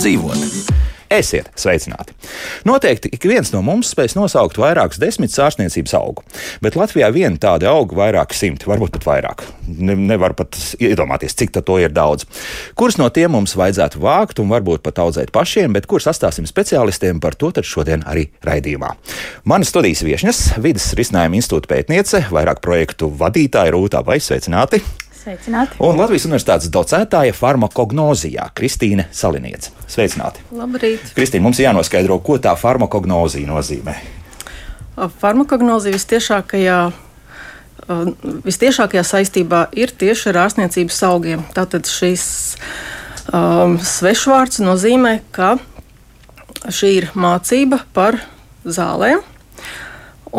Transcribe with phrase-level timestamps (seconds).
[0.00, 0.78] dzīvot.
[1.10, 2.14] Esiet sveicināti!
[2.64, 6.22] Noteikti ik viens no mums spēs nosaukt vairākus desmit sārsniecības augu,
[6.62, 9.42] bet Latvijā vien tādi augi vairāki simti, varbūt pat vairāk.
[9.66, 12.28] Ne, nevar pat iedomāties, cik to ir daudz.
[12.78, 17.18] Kurus no tiem mums vajadzētu vākt un varbūt pat audzēt pašiem, bet kurus atstāsim speciālistiem,
[17.20, 18.94] par to šodien arī raidījumā.
[19.50, 24.84] Manas studijas viesņas, vidas risinājuma institūta pētniece, vairāk projektu vadītāja Rūtā vai sveicināti!
[25.20, 25.76] Sveicināti.
[25.84, 29.68] Un Latvijas Universitātes docētāja farmakognozijā Kristīne Saliniece.
[29.84, 30.40] Sveicināti!
[30.56, 31.10] Labrīt!
[31.12, 33.98] Kristīne, mums jānoskaidro, ko tā farmakognozija nozīmē.
[35.20, 36.78] Farmakognozija vistiešākajā,
[38.46, 41.44] vistiešākajā saistībā ir tieši ar ārstniecības augiem.
[41.52, 42.24] Tātad šis
[43.28, 45.58] um, svešvārds nozīmē, ka
[46.64, 48.22] šī ir mācība par
[48.64, 49.20] zālēm.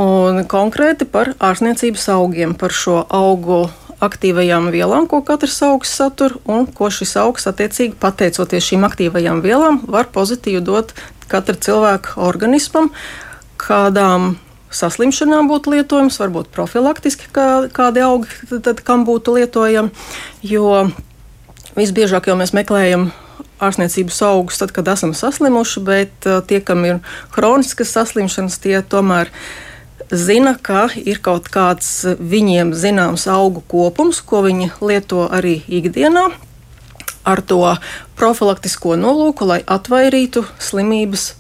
[0.02, 3.66] Un konkrēti par ārstniecības augiem, par šo augu
[4.02, 9.82] aktīvajām vielām, ko katrs augs satur, un ko šis augs, attiecīgi, pateicoties šīm aktīvajām vielām,
[9.92, 10.96] var pozitīvi dot
[11.32, 12.90] katra cilvēka organismam,
[13.62, 14.36] kādām
[14.72, 18.32] saslimšanām būtu lietojams, varbūt profilaktiski kā, kādi augi,
[18.64, 19.92] tad, kam būtu lietojami.
[20.48, 20.88] Jo
[21.78, 23.10] visbiežāk jau mēs meklējam
[23.62, 27.04] ārstniecības augus, tad, kad esam saslimuši, bet uh, tie, kam ir
[27.36, 29.70] hroniskas saslimšanas, tie tomēr ir
[30.12, 36.30] zina, ka ir kaut kāds viņiem zināms augu kopums, ko viņi lieto arī ikdienā.
[37.22, 37.60] Ar to
[38.18, 41.36] profilaktisko nolūku, lai atvairītu slimības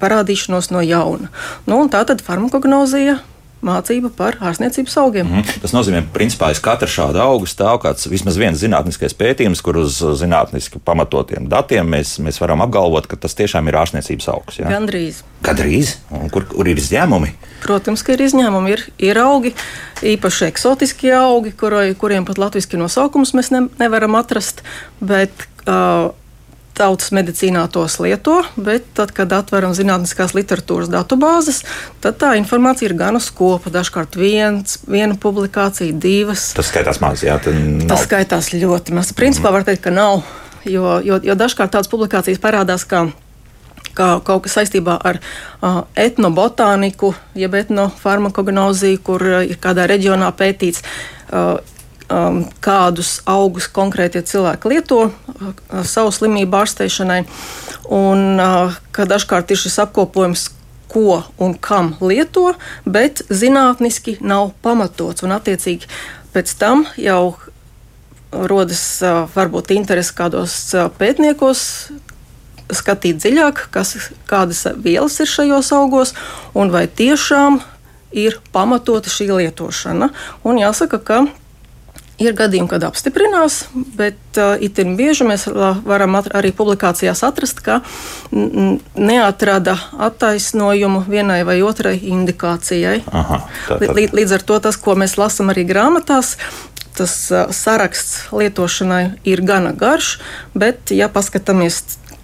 [0.00, 1.28] parādīšanos no jauna.
[1.68, 3.20] Nu, tā tad farmakognozija
[3.66, 5.28] mācība par ārstniecības augiem.
[5.28, 5.60] Mm.
[5.62, 9.78] Tas nozīmē, ka principā aiz katra šāda auga stāv kāds vismaz viens zinātniskais pētījums, kur
[9.82, 14.60] uz zinātniski pamatotiem datiem mēs, mēs varam apgalvot, ka tas tiešām ir ārstniecības augs.
[14.62, 14.70] Ja?
[14.72, 15.22] Gandrīz.
[15.46, 15.96] Gandrīz.
[16.14, 17.34] Un kur, kur ir izņēmumi?
[17.62, 18.74] Protams, ka ir izņēmumi.
[18.74, 19.54] Ir, ir augi,
[20.14, 24.64] īpaši eksotiskie augi, kuro, kuriem pat latviešu nosaukums mēs ne, nevaram atrast.
[25.02, 26.10] Bet, uh,
[26.76, 31.62] tautas medicīnā tos lieto, bet tad, kad atveram zinātniskās literatūras datubāzes,
[32.04, 33.72] tad tā informācija ir gana skopa.
[33.72, 36.50] Dažkārt viens, viena publikācija, divas.
[36.56, 37.38] Tas skaitās maz, jā.
[37.88, 39.12] Tas skaitās ļoti maz.
[39.16, 40.22] Principā var teikt, ka nav,
[40.64, 43.06] jo, jo, jo dažkārt tādas publikācijas parādās kā
[43.96, 50.80] kā kaut kas saistībā ar uh, etnobotāniku, jeb etnofarmakognoziju, kur uh, ir kādā reģionā pētīts.
[51.28, 51.58] Uh,
[52.12, 55.52] um, kādus augus konkrētie cilvēki lieto uh,
[55.88, 57.22] savu slimību ārstēšanai,
[57.92, 60.50] un uh, ka dažkārt ir šis apkopojums,
[60.92, 62.52] ko un kam lieto,
[62.84, 65.24] bet zinātniski nav pamatots.
[65.24, 65.88] Un, attiecīgi,
[66.34, 67.34] pēc tam jau
[68.32, 71.66] rodas uh, varbūt interese kādos uh, pētniekos.
[72.72, 76.14] Skatīt dziļāk, kas, kādas vielas ir šajos augos,
[76.56, 77.58] un vai tiešām
[78.16, 80.08] ir pamatota šī lietošana.
[80.48, 81.18] Un jāsaka, ka
[82.20, 83.62] Ir gadījumi, kad apstiprinās,
[83.96, 87.80] bet uh, itin bieži mēs varam arī publikācijās atrast, ka
[88.30, 89.78] neatrada
[90.08, 93.00] attaisnojumu vienai vai otrai indikācijai.
[93.08, 93.40] Aha,
[93.70, 93.96] tā, tā.
[94.12, 96.36] Līdz ar to tas, ko mēs lasām arī grāmatās,
[96.98, 100.18] tas uh, saraksts lietošanai ir gana garš,
[100.52, 101.80] bet, ja paskatāmies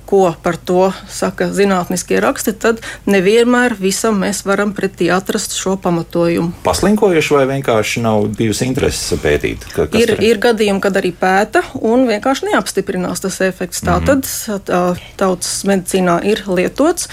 [0.09, 6.55] ko par to saka zinātniskie raksti, tad nevienmēr visam mēs varam pretī atrast šo pamatojumu.
[6.65, 9.67] Paslinkojuši vai vienkārši nav bijusi interese pētīt?
[9.75, 10.23] Ka, ir, tur...
[10.25, 13.83] ir gadījumi, kad arī pēta un vienkārši neapstiprinās tas efekts.
[13.85, 14.07] Mm -hmm.
[14.07, 14.81] tad tā,
[15.21, 17.11] tautas medicīnā ir lietots.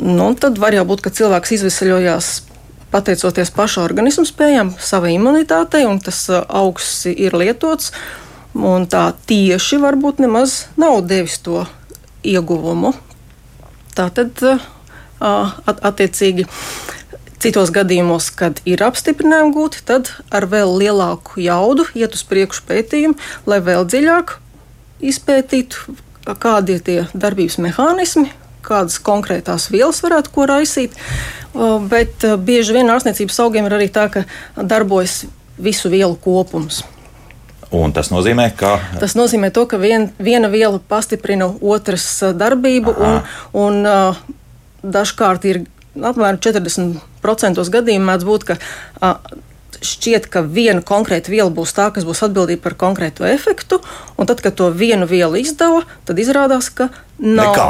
[0.00, 2.28] Nu, tad var jau būt, ka cilvēks izvesaļojās
[2.90, 7.92] pateicoties paša organismu spējām, savai imunitātei, un tas augsts ir lietots.
[8.56, 11.66] Un tā tieši varbūt nemaz nav devis to
[12.34, 12.92] ieguvumu.
[13.96, 14.42] Tātad,
[15.20, 16.46] attiecīgi,
[17.40, 23.16] citos gadījumos, kad ir apstiprinājumi gūti, tad ar vēl lielāku jaudu iet uz priekšu pētījumu,
[23.48, 24.36] lai vēl dziļāk
[25.06, 25.96] izpētītu,
[26.42, 28.30] kādi ir tie darbības mehānismi,
[28.66, 30.96] kādas konkrētās vielas varētu ko raisīt.
[31.88, 34.26] Bet bieži vien ārstniecības augiem ir arī tā, ka
[34.58, 35.22] darbojas
[35.56, 36.82] visu vielu kopums.
[37.74, 38.76] Un tas nozīmē, ka.
[39.00, 43.16] Tas nozīmē to, ka vien, viena viela pastiprina otras uh, darbību, Aha.
[43.52, 44.20] un, un uh,
[44.86, 45.64] dažkārt ir
[45.96, 49.18] apmēram 40% gadījumu mēdz būt, ka uh,
[49.82, 53.80] šķiet, ka viena konkrēta viela būs tā, kas būs atbildīga par konkrētu efektu,
[54.16, 57.52] un tad, kad to vienu vielu izdala, tad izrādās, ka nav.
[57.52, 57.68] Nekā.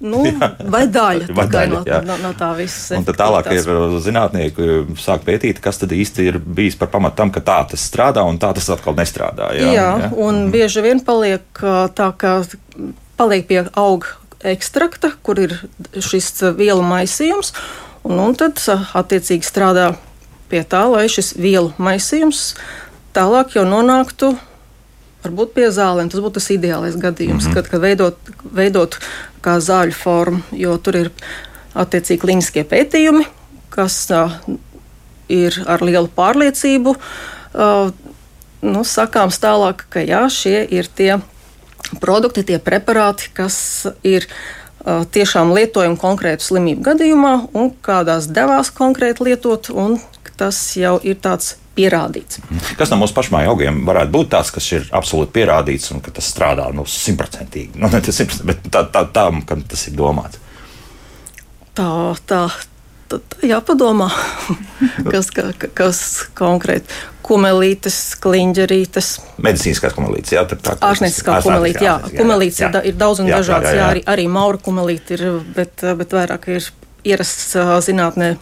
[0.00, 0.22] Nu,
[0.74, 2.96] vai daļa, vai daļa no, no, no tā visa.
[2.96, 3.66] Un tad tālāk ir
[4.00, 8.24] zinātnieki sāk pētīt, kas tad īsti ir bijis par pamatu tam, ka tā tas strādā
[8.24, 9.52] un tā tas atkal nestrādā.
[9.58, 10.10] Jā, jā, jā.
[10.16, 10.54] un mm.
[10.54, 11.64] bieži vien paliek
[11.96, 12.38] tā, ka
[13.20, 15.58] paliek pie auga ekstrakta, kur ir
[16.00, 17.52] šis vielu maisījums,
[18.08, 18.62] un, un tad
[18.96, 19.90] attiecīgi strādā
[20.50, 22.54] pie tā, lai šis vielu maisījums
[23.16, 24.32] tālāk jau nonāktu
[25.24, 26.10] varbūt pie zālēm.
[26.10, 27.54] Tas būtu tas ideālais gadījums, mm -hmm.
[27.54, 28.98] kad, kad veidot, veidot
[29.44, 31.10] kā zāļu formu, jo tur ir
[31.74, 33.26] attiecīgi kliniskie pētījumi,
[33.70, 34.32] kas uh,
[35.28, 36.96] ir ar lielu pārliecību.
[37.54, 37.90] Uh,
[38.62, 41.18] nu, sakāms tālāk, ka jā, šie ir tie
[42.00, 49.30] produkti, tie preparāti, kas ir uh, tiešām lietojami konkrētu slimību gadījumā un kādās devās konkrēti
[49.30, 49.98] lietot, un
[50.40, 52.40] tas jau ir tāds pierādīts.
[52.78, 56.28] Kas no mūsu pašmāju augiem varētu būt tāds, kas ir absolūti pierādīts un ka tas
[56.32, 57.80] strādā nu, simtprocentīgi?
[57.80, 60.40] Nu, ne tas bet tā, tā, tā, kam tas ir domāts.
[61.78, 61.86] Tā,
[62.26, 62.42] tā,
[63.10, 64.10] tad jāpadomā,
[65.12, 66.02] kas, ka, kas
[66.38, 67.00] konkrēti.
[67.30, 69.08] Kumelītes, kliņģerītes.
[69.46, 70.80] Medicīniskās kumelītes, jā, tā ir.
[70.82, 71.92] Ārstnieciskā kumelīte, jā.
[72.16, 72.70] Kumelītes jā.
[72.90, 73.84] ir daudz un jā, dažādas, jā, jā, jā.
[73.84, 75.22] jā arī, arī maura kumelīte ir,
[75.54, 76.66] bet, bet vairāk ir
[77.06, 77.54] ierasts
[77.86, 78.32] zinātnē,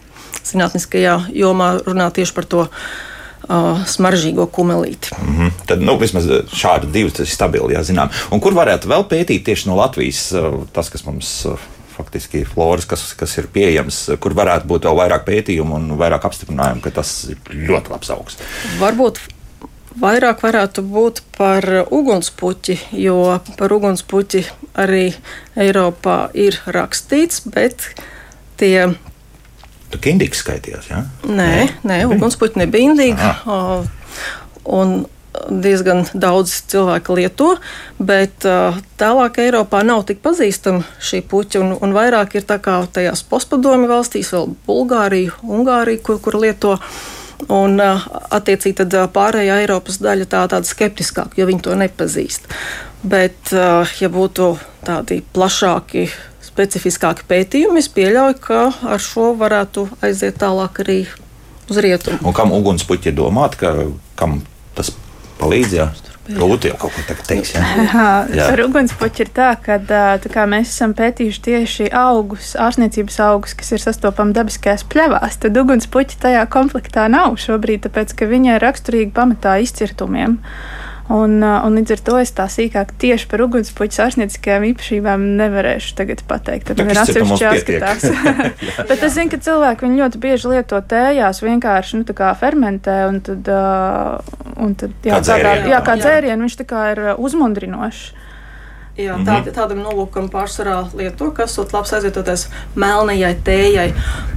[0.47, 5.15] zinātniskajā jomā runā tieši par to uh, smaržīgo kumelīti.
[5.17, 5.65] Mm -hmm.
[5.65, 8.09] Tad nu, vismaz šādi divi ir stabili, jā, zinām.
[8.31, 10.33] Un kur varētu vēl pētīt tieši no Latvijas
[10.73, 11.45] tas, kas mums.
[11.99, 16.81] Faktiski floras, kas, kas ir pieejams, kur varētu būt vēl vairāk pētījumu un vairāk apstiprinājumu,
[16.81, 18.37] ka tas ir ļoti labs augs.
[18.79, 19.19] Varbūt
[19.99, 24.45] vairāk varētu būt par ugunspuķi, jo par ugunspuķi
[24.79, 25.13] arī
[25.59, 27.89] Eiropā ir rakstīts, bet
[28.59, 28.93] tie
[29.89, 31.03] Tur indīgs skaitījās, jā?
[31.03, 31.29] Ja?
[31.39, 31.53] Nē,
[31.87, 33.31] nē, ugunspuķi nebija indīgi.
[34.69, 34.99] Un
[35.49, 37.53] diezgan daudz cilvēku lieto,
[38.01, 42.79] bet uh, tālāk Eiropā nav tik pazīstama šī puķa, un, un vairāk ir tā kā
[42.93, 46.75] tajās postpadomi valstīs, vēl Bulgārija, Ungārija, kur, kur lieto.
[47.55, 48.03] Un, uh,
[48.35, 52.49] attiecīgi, tad pārējā Eiropas daļa tā tāda skeptiskāka, jo viņi to nepazīst.
[52.99, 54.51] Bet, uh, ja būtu
[54.83, 56.09] tādi plašāki
[56.59, 58.61] specifiskāki pētījumi, es pieļauju, ka
[58.91, 60.99] ar šo varētu aiziet tālāk arī
[61.71, 62.19] uz rietumu.
[62.27, 63.73] Un kam ugunspuķi ir domāti, ka,
[64.19, 64.41] kam
[64.75, 64.91] tas
[65.39, 65.75] palīdz?
[65.77, 65.89] Jā?
[66.29, 67.55] Grūti jau kaut ko tādu teikt.
[67.55, 68.09] Ja?
[68.51, 73.73] Ar ugunspuķi ir tā, ka tā kā mēs esam pētījuši tieši augus, ārstniecības augus, kas
[73.73, 79.15] ir sastopami dabiskajās pļavās, tad ugunspuķi tajā komplektā nav šobrīd, tāpēc ka viņai ir raksturīgi
[79.15, 80.37] pamatā izcirtumiem.
[80.37, 80.88] Uh,
[81.65, 86.69] un līdz ar to es tā sīkāk tieši par ugunspuķu ārstnieciskajām īpašībām nevarēšu tagad pateikt.
[86.69, 88.05] Tad man ir atsevišķi jāskatās.
[88.91, 93.49] Bet es zinu, ka cilvēki viņu ļoti bieži lieto tējās, vienkārši nu, fermentē un tad,
[93.49, 98.05] uh, un tad jā, kā dzērienu, jā, kā dzērienu viņš tā kā ir uzmundrinošs.
[98.99, 99.51] Jā, tā, mm -hmm.
[99.55, 103.93] Tādam nolūkam pārsvarā lieto, kas ir labs aizvietoties melnajai tējai,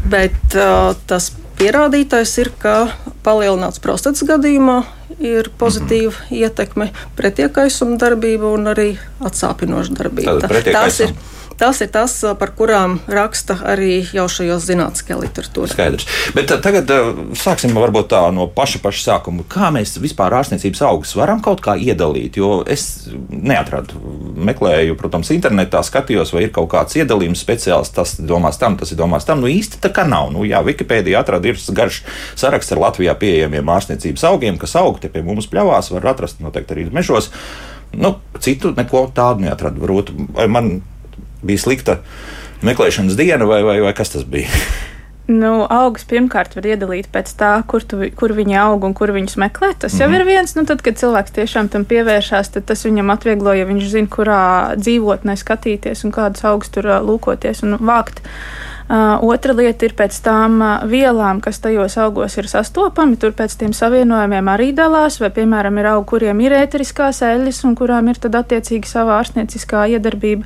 [0.06, 2.74] bet uh, tas pierādītais ir, ka
[3.22, 4.82] palielināts prostatas gadījumā
[5.22, 6.40] ir pozitīva mm -hmm.
[6.42, 8.88] ietekme, pretiekaisuma darbība un arī
[9.20, 10.48] atsāpinoša darbība.
[10.72, 11.14] Tas ir
[11.62, 12.10] Tas ir tas,
[12.40, 15.70] par kurām raksta arī jau šajos zinātniskajā literatūrā.
[15.70, 16.08] Skaidrs.
[16.34, 16.90] Bet tagad
[17.38, 19.46] sāksim varbūt tā no paša, paša sākuma.
[19.46, 22.40] Kā mēs vispār ārstniecības augus varam kaut kā iedalīt?
[22.42, 23.94] Jo es neatradu,
[24.42, 27.94] meklēju, protams, internetā, skatījos, vai ir kaut kāds iedalījums speciāls.
[27.94, 29.46] Tas domās tam, tas ir domās tam.
[29.46, 30.32] Nu īsti tā kā nav.
[30.34, 32.02] Nu, jā, Wikipēdija atrada ir garš
[32.34, 36.74] saraksts ar Latvijā pieejamiem ārstniecības augiem, kas aug te pie mums pļavās, var atrast noteikti
[36.74, 37.30] arī mežos.
[37.94, 39.84] Nu, citu neko tādu neatradu.
[39.84, 40.16] Varbūt
[40.50, 40.80] man
[41.42, 41.98] bija slikta
[42.62, 44.48] meklēšanas diena, vai, vai, vai kas tas bija?
[45.32, 49.38] Nu, augus pirmkārt var iedalīt pēc tā, kur, tu, kur viņi aug un kur viņus
[49.38, 49.70] meklē.
[49.78, 50.02] Tas mm -hmm.
[50.02, 50.16] jau mhm.
[50.18, 50.54] ir viens.
[50.56, 54.74] Nu, tad, kad cilvēks tiešām tam pievēršās, tad tas viņam atvieglo, ja viņš zina, kurā
[54.76, 58.18] dzīvotnē skatīties un kādus augus tur lūkoties un vākt.
[58.18, 60.58] Uh, otra lieta ir pēc tām
[60.90, 63.16] vielām, kas tajos augos ir sastopami.
[63.16, 67.76] Tur pēc tiem savienojumiem arī dalās, vai, piemēram, ir augi, kuriem ir ēteriskās eļļas un
[67.78, 70.44] kurām ir tad attiecīgi savā ārstnieciskā iedarbība.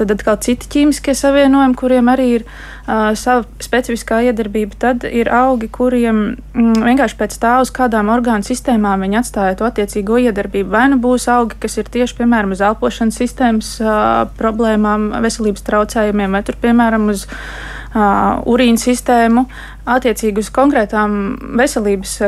[0.00, 2.48] Tad atkal citi ķīmiskie savienojumi, kuriem arī ir
[2.88, 4.76] sava specifiskā iedarbība.
[4.80, 9.68] Tad ir augi, kuriem mm, vienkārši pēc tā, uz kādām orgānu sistēmām viņi atstāja to
[9.68, 10.70] attiecīgo iedarbību.
[10.72, 13.72] Vai nu būs augi, kas ir tieši, piemēram, uz elpošanas sistēmas
[14.38, 17.26] problēmām, veselības traucējumiem, vai tur, piemēram, uz
[18.48, 19.46] urīna sistēmu,
[19.88, 21.18] attiecīgi uz konkrētām
[21.60, 22.18] veselības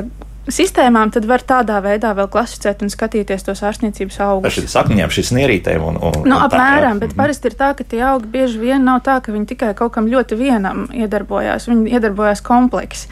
[0.55, 4.59] sistēmām, tad var tādā veidā vēl klasificēt un skatīties tos ārstniecības augus.
[4.61, 7.19] Ar sakņiem, šīs nierītēm un, un, nu, un apmēram, tā, bet mhm.
[7.21, 10.09] parasti ir tā, ka tie augi bieži vien nav tā, ka viņi tikai kaut kam
[10.11, 13.11] ļoti vienam iedarbojās, viņi iedarbojās kompleksi.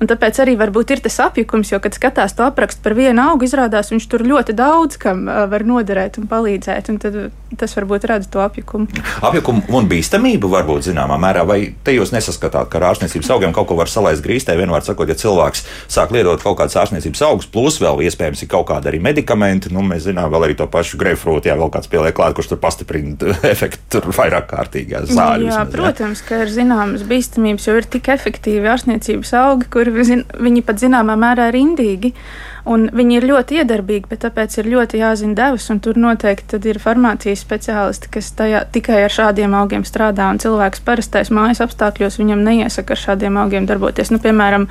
[0.00, 3.44] Un tāpēc arī varbūt ir tas apjukums, jo, kad skatās to aprakstu par vienu augu,
[3.44, 7.18] izrādās viņš tur ļoti daudz kam var noderēt un palīdzēt, un tad
[7.58, 8.88] tas varbūt rada to apjukumu.
[9.26, 13.68] Apjukumu un bīstamību varbūt zināmā mērā, vai te jūs nesaskatāt, ka ar ārstniecības augiem kaut
[13.70, 17.80] ko var salaist grīstē, vienmēr sakot, ja cilvēks sāk lietot kaut kādas ārstniecības augus, plus
[17.82, 21.50] vēl iespējams ir kaut kādi arī medikamenti, nu mēs zinām vēl arī to pašu greifrūtu,
[21.50, 25.50] jā, vēl kāds pieliek klāt, kurš tur pastiprina efektu vairāk kārtīgā zāļu.
[25.50, 26.28] Jā, vismaz, protams, jā.
[26.30, 30.80] ka ir zināmas bīstamības, jo ir tik efektīvi ārstniecības augi, kur kur zin, viņi pat
[30.82, 32.14] zināmā mērā ir indīgi.
[32.70, 36.78] Un viņi ir ļoti iedarbīgi, bet tāpēc ir ļoti jāzina devas, un tur noteikti ir
[36.78, 40.28] farmācijas speciālisti, kas tajā, tikai ar šādiem augiem strādā.
[40.30, 44.12] Un cilvēks parastais mājas apstākļos viņam neiesaka ar šādiem augiem darboties.
[44.14, 44.68] Nu, piemēram,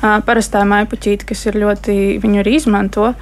[0.00, 3.12] parastā maipuķīte, kas ir ļoti, viņu arī izmanto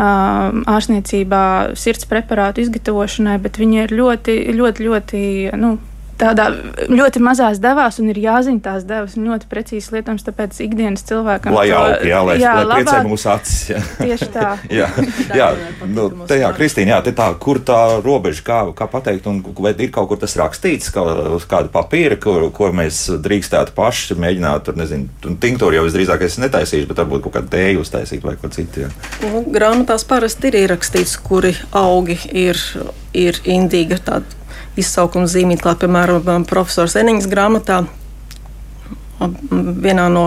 [0.00, 1.44] ārstniecībā,
[1.78, 5.26] sirds preparātu izgatavošanai, bet viņi ir ļoti, ļoti, ļoti
[5.60, 5.76] nu,
[6.18, 6.46] tādā
[6.90, 11.66] ļoti mazās devās, un ir jāzina tās devas ļoti precīzi lietams, tāpēc ikdienas cilvēkam lai
[11.74, 13.60] aug, jā, lai, jā, lai priecē mūsu acis.
[13.72, 13.80] Jā.
[13.98, 14.50] Tieši tā.
[14.80, 14.88] jā,
[15.34, 15.48] jā,
[15.90, 19.74] nu, te, jā, Kristīna, jā, te tā, kur tā robeža, kā, kā pateikt, un vai
[19.74, 21.04] ir kaut kur tas rakstīts, kā
[21.38, 26.38] uz kāda papīra, kur, ko mēs drīkstētu paši mēģināt, tur, nezinu, tinktūru jau visdrīzāk es
[26.42, 28.86] netaisīšu, bet varbūt kaut kādu tēju uztaisīt vai ko citu.
[28.86, 28.92] Jā.
[29.24, 32.60] Nu, grāmatās parasti ir ierakstīts, kuri augi ir,
[33.16, 34.43] ir indīga tāda
[34.80, 37.84] izsaukuma zīmīt, kā piemēram profesors Eniņas grāmatā.
[39.20, 40.26] Vienā no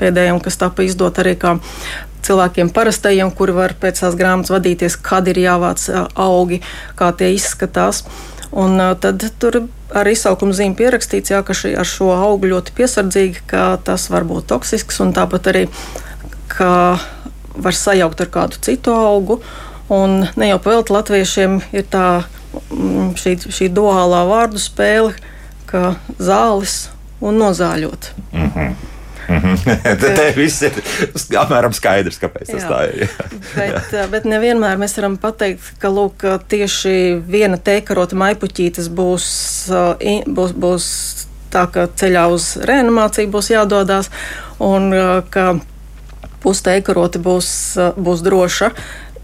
[0.00, 1.56] pēdējām, kas tika izdot arī kā
[2.24, 6.60] cilvēkiem parastajiem, kuri var pēc tās grāmatas vadīties, kad ir jāvāc augi,
[6.98, 8.04] kā tie izskatās.
[8.50, 9.62] Un tad tur
[9.94, 14.26] ar izsaukuma zīmi pierakstīts, jā, ka šī, ar šo augu ļoti piesardzīgi, ka tas var
[14.26, 15.64] būt toksisks un tāpat arī,
[16.50, 16.98] ka
[17.54, 19.40] var sajaukt ar kādu citu augu.
[19.90, 22.22] Un ne jau pēc latviešiem ir tā
[23.20, 25.14] šī, šī duālā vārdu spēle,
[25.70, 26.88] kā zāles
[27.20, 28.12] un nozāļot.
[28.30, 28.74] Mm -hmm.
[29.30, 30.16] Mm -hmm.
[30.16, 30.72] Te viss ir
[31.38, 32.68] apmēram skaidrs, kāpēc tas jā.
[32.68, 33.10] tā ir.
[33.56, 39.26] bet, eh, bet nevienmēr mēs varam pateikt, ka lūk, tieši viena teikarota maipuķītes būs,
[39.70, 40.86] eh, būs, būs
[41.50, 44.10] tā, ka ceļā uz reanimāciju būs jādodas
[44.58, 45.60] un eh, ka
[46.42, 48.70] pusteikarota būs, būs droša,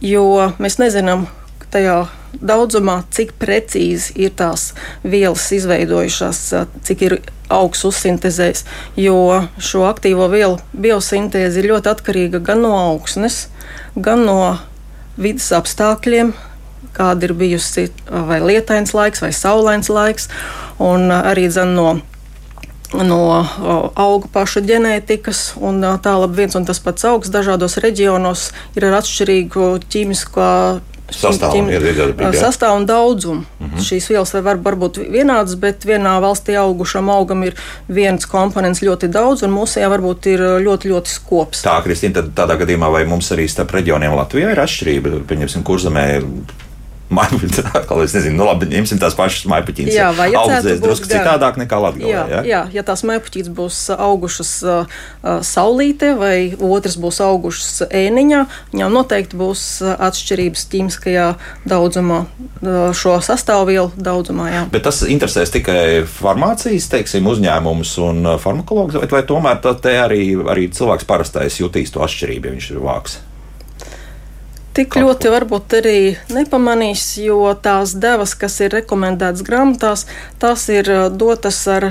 [0.01, 1.27] jo mēs nezinām,
[1.71, 2.07] tajā
[2.41, 4.73] daudzumā, cik precīzi ir tās
[5.05, 6.43] vielas izveidojušās,
[6.87, 7.19] cik ir
[7.53, 8.65] augs uzsintēzējis.
[9.01, 13.47] Jo šo aktīvo vielu biosintēze ir ļoti atkarīga gan no augsnes,
[13.95, 14.41] gan no
[15.17, 16.35] vidas apstākļiem,
[16.97, 20.31] kāda ir bijusi vai lietains laiks, vai saulains laiks,
[20.83, 21.97] un arī no
[22.95, 23.19] no
[23.99, 25.57] auga paša ģenētikas,
[26.05, 30.47] tālāk viens un tas pats augs dažādos reģionos ir ar atšķirīgu ķīmisko
[31.13, 31.63] sastāvu,
[32.35, 33.45] sastāvu un daudzumu.
[33.61, 33.85] Mm -hmm.
[33.89, 37.55] Šīs vielas var, var būt vienādas, bet vienā valstī augušam augam ir
[37.89, 41.63] viens komponents ļoti daudz, un mūsējā varbūt ir ļoti, ļoti skops.
[41.63, 45.21] Tā, Kristīna, tad tādā gadījumā vai mums arī starp reģioniem Latvijā ir atšķirība?
[45.29, 46.23] Pieņemsim, kurzemē
[47.07, 49.95] Maipuķis, atkal es nezinu, nu labi, ņemsim tās pašas maipuķītes.
[49.95, 51.21] Jā, vai audzēs drusku gan.
[51.21, 52.09] citādāk nekā Latvijā.
[52.11, 52.41] Jā, jā?
[52.51, 58.41] jā, ja tās maipuķītes būs augušas uh, uh, saulītē vai otras būs augušas ēniņā,
[58.73, 61.29] viņām noteikti būs atšķirības ķīmiskajā
[61.71, 64.51] daudzumā, uh, šo sastāvvielu daudzumā.
[64.51, 64.65] Jā.
[64.75, 70.67] Bet tas interesēs tikai farmācijas, teiksim, uzņēmumus un farmakologus, vai, vai tomēr te arī, arī
[70.75, 73.19] cilvēks parastais jutīs to atšķirību, ja viņš ir vāks?
[74.77, 75.99] Tik ļoti varbūt arī
[76.37, 80.05] nepamanīs, jo tās devas, kas ir rekomendētas grāmatās,
[80.43, 81.87] tās ir uh, dotas ar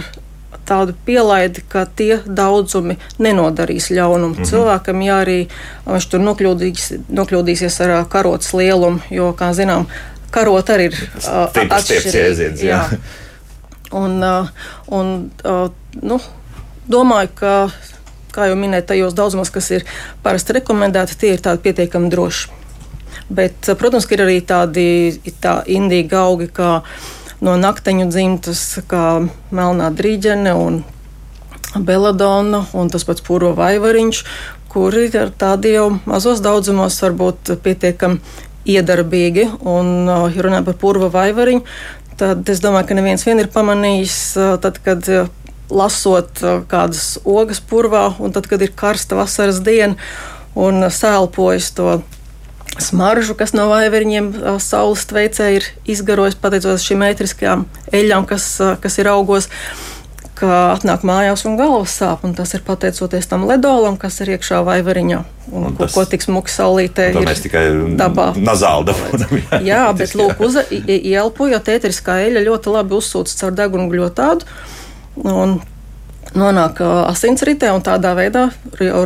[0.70, 4.50] tādu pielaidi, ka tie daudzumi nenodarīs ļaunumu mm -hmm.
[4.50, 9.88] cilvēkam, ja arī uh, viņš tur nokļūdīs, nokļūdīsies ar uh, karotes lielumu, jo, kā zinām,
[10.32, 12.62] karot arī ir atšķirīgs.
[12.62, 12.62] Jā.
[12.62, 12.82] jā.
[13.94, 14.22] Un,
[14.88, 15.32] un
[16.01, 16.20] nu,
[16.88, 17.56] domāju, ka,
[18.32, 19.86] kā jau minēju, tajos daudzumos, kas ir
[20.24, 22.65] parasti rekomendēti, tie ir tādi pietiekami droši.
[23.29, 24.88] Bet, protams, ir arī tādi
[25.41, 26.82] tā indīgi augi, kā
[27.46, 30.84] no nakteņu dzimtas, kā melnā drīģene un
[31.75, 34.22] beladona un tas pats puro vaivariņš,
[34.72, 38.22] kuri ar tādiem jau mazos daudzumos var būt pietiekami
[38.75, 39.50] iedarbīgi.
[39.67, 41.63] Un, ja runājam par purva vaivariņu,
[42.20, 44.20] tad es domāju, ka neviens vien ir pamanījis,
[44.63, 45.10] tad, kad
[45.74, 49.98] lasot kādas ogas purvā, un tad, kad ir karsta vasaras diena
[50.55, 51.98] un sēlpojas to
[52.82, 54.32] smaržu, kas no vaiverņiem
[54.63, 57.65] saules veicē ir izgarojis pateicoties šīm metriskajām
[57.96, 58.48] eļļām, kas,
[58.84, 59.50] kas ir augos.
[60.36, 64.58] Ka atnāk mājās un galvas sāp, un tas ir pateicoties tam ledolam, kas ir iekšā
[64.67, 65.20] vaivariņā.
[65.53, 67.62] Un, un tas, ko, ko tik smuki saulītē ir mēs tikai
[67.96, 68.34] dabā.
[68.36, 69.38] Nazāli dabūjam.
[69.53, 70.58] Jā, jā bet lūk, uz,
[70.91, 74.51] ielpojot ēteriskā eļļa ļoti labi uzsūc caur degunu gļotādu.
[75.24, 75.55] Un,
[76.36, 78.50] nonāk asinsritē, un tādā veidā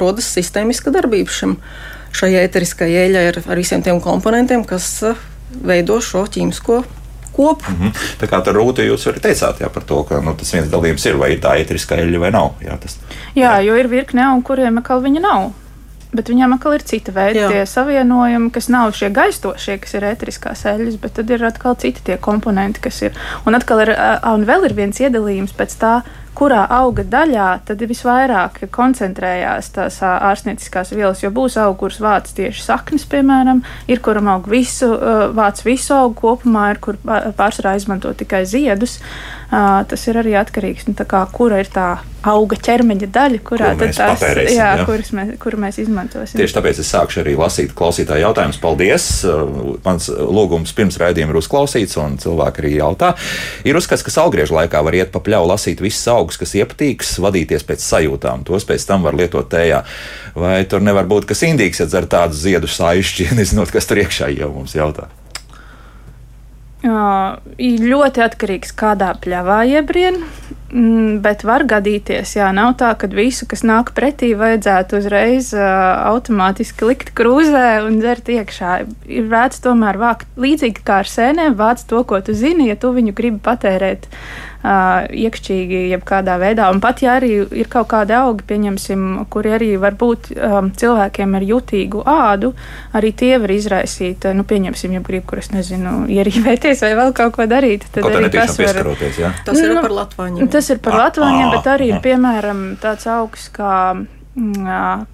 [0.02, 1.60] rodas sistēmiska darbība šim
[2.12, 5.28] šai ēteriskajai eļai ar, ar visiem tiem komponentiem, kas uh,
[5.66, 6.84] veido šo ķīmisko
[7.40, 7.72] kopu.
[7.72, 7.92] Mm -hmm.
[8.20, 11.06] Tā kā tā rūta jūs arī teicāt jā, par to, ka nu, tas viens dalījums
[11.06, 12.52] ir, vai ir tā ēteriskā eļļa vai nav.
[12.62, 12.98] Jā, tas,
[13.36, 13.60] jā, jā.
[13.62, 15.52] jo ir virkne augu, kuriem atkal viņa nav.
[16.10, 20.66] Bet viņām atkal ir cita veida tie savienojumi, kas nav šie gaistošie, kas ir ētriskās
[20.66, 23.12] eļļas, bet tad ir atkal citi tie komponenti, kas ir.
[23.46, 23.94] Un atkal ir,
[24.34, 26.02] un vēl ir viens iedalījums pēc tā,
[26.40, 32.64] kurā auga daļā tad visvairāk koncentrējās tās ārstnieciskās vielas, jo būs auga, kuras vāc tieši
[32.64, 34.88] saknes, piemēram, ir, kuram aug visu,
[35.36, 39.00] vāc visu augu kopumā, ir, kur pārsvarā izmanto tikai ziedus.
[39.50, 41.88] Tas ir arī atkarīgs no nu, tā, kura ir tā
[42.30, 44.86] auga ķermeņa daļa, kurā tad tās, jā, jā.
[44.86, 46.38] Mēs, kuru mēs izmantosim.
[46.38, 48.60] Tieši tāpēc es sākšu arī lasīt klausītāju jautājumus.
[48.62, 49.06] Paldies!
[49.86, 53.14] Mans lūgums pirms raidījuma ir uzklausīts, un cilvēki arī jautā.
[53.66, 57.66] Ir uzskats, ka salgriežu laikā var iet pa pļauju, lasīt visus augus, kas iepatīks, vadīties
[57.66, 58.46] pēc sajūtām.
[58.50, 59.82] Tos pēc tam var lietot tējā.
[60.38, 64.30] Vai tur nevar būt kas indīgs, ja dzer tādu ziedu saišķi, nezinot, kas tur iekšā
[64.36, 65.10] jau mums jautā?
[66.80, 70.16] Uh, ļoti atkarīgs no kādā pļavā iebrien,
[70.72, 75.66] mm, bet var gadīties, jā, nav tā, ka visu, kas nāk pretī, vajadzētu uzreiz uh,
[76.08, 78.78] automātiski likt krūzē un dzert iekšā.
[79.12, 82.94] Ir vērts tomēr vākt līdzīgi kā ar sēnēm, vāc to, ko tu zini, ja tu
[82.96, 86.68] viņu gribi patērēt uh, iekšķīgi, jebkādā veidā.
[86.74, 91.38] Un pat ja arī ir kaut kādi augi, pieņemsim, kuri arī var būt um, cilvēkiem
[91.40, 92.52] ar jutīgu ādu,
[92.98, 97.38] arī tie var izraisīt, nu, pieņemsim, ja grib, kur es nezinu, ierīvēties vai vēl kaut
[97.38, 97.88] ko darīt.
[97.94, 98.84] Tad kaut arī tas var.
[99.20, 99.34] Ja?
[99.48, 100.52] Tas ir nu, par latvāņiem.
[100.52, 103.74] Tas ir par ah, latvāņiem, bet arī ir, piemēram, tāds augs kā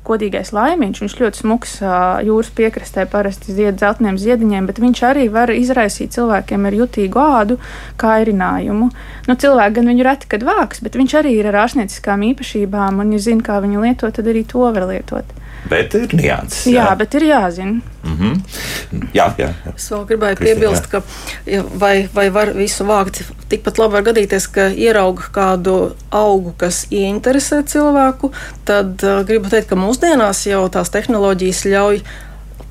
[0.05, 1.01] kodīgais laimiņš.
[1.03, 1.77] Viņš ļoti smuks
[2.25, 7.59] jūras piekrastē, parasti zied zeltainiem ziediņiem, bet viņš arī var izraisīt cilvēkiem ar jutīgu ādu
[8.01, 8.91] kairinājumu.
[9.27, 13.15] Nu, cilvēki gan viņu reti kad vāks, bet viņš arī ir ar ārstnieciskām īpašībām, un,
[13.15, 15.33] ja zina, kā viņu lietot, tad arī to var lietot.
[15.69, 16.65] Bet ir nianses.
[16.69, 17.81] Jā, jā bet ir jāzina.
[18.05, 19.05] Mm -hmm.
[19.13, 19.73] Jā, jā, jā.
[19.75, 21.01] Es vēl gribēju Kristīna, piebilst, ka
[21.45, 23.23] ja, vai, vai var visu vākt.
[23.49, 28.31] Tikpat labi var gadīties, ka ierauga kādu augu, kas ieinteresē cilvēku.
[28.65, 32.01] Tad uh, gribu teikt, ka mūsdienās jau tās tehnoloģijas ļauj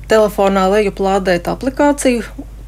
[0.07, 2.23] telefonā lejuplādēt aplikāciju,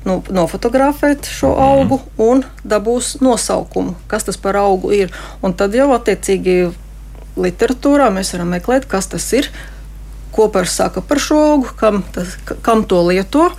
[0.05, 1.61] nu, nofotografēt šo mm.
[1.61, 5.13] augu un dabūs nosaukumu, kas tas par augu ir.
[5.41, 6.71] Un tad jau attiecīgi
[7.37, 9.49] literatūrā mēs varam meklēt, kas tas ir,
[10.37, 13.49] ko par saka par šo augu, kam, tas, kam to lieto.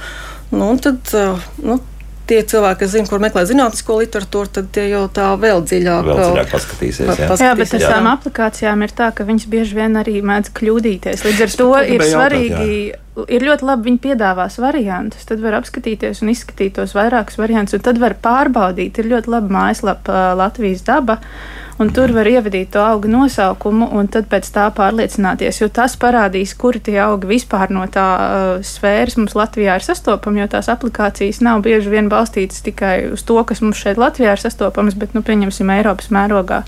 [0.54, 1.12] Nu, tad,
[1.60, 1.80] nu,
[2.28, 6.22] tie cilvēki, kas zina, kur meklēt zinātnisko literatūru, tad tie jau tā vēl dziļāk, vēl
[6.22, 7.20] dziļāk paskatīsies.
[7.22, 7.28] Jā.
[7.48, 11.24] jā, bet ar tām aplikācijām ir tā, ka viņas bieži vien arī mēdz kļūdīties.
[11.28, 12.72] Līdz ar to ir svarīgi.
[12.88, 15.24] Jautāt, ir ļoti labi, viņi piedāvās variantus.
[15.28, 19.00] Tad var apskatīties un izskatīt tos vairākus variantus, un tad var pārbaudīt.
[19.00, 21.18] Ir ļoti laba mājaslapa Latvijas daba
[21.78, 26.54] un tur var ievadīt to auga nosaukumu, un tad pēc tā pārliecināties, jo tas parādīs,
[26.58, 31.40] kuri tie augi vispār no tā uh, sfēras mums Latvijā ir sastopami, jo tās aplikācijas
[31.44, 35.22] nav bieži vien balstītas tikai uz to, kas mums šeit Latvijā ir sastopams, bet, nu,
[35.26, 36.62] pieņemsim, Eiropas mērogā,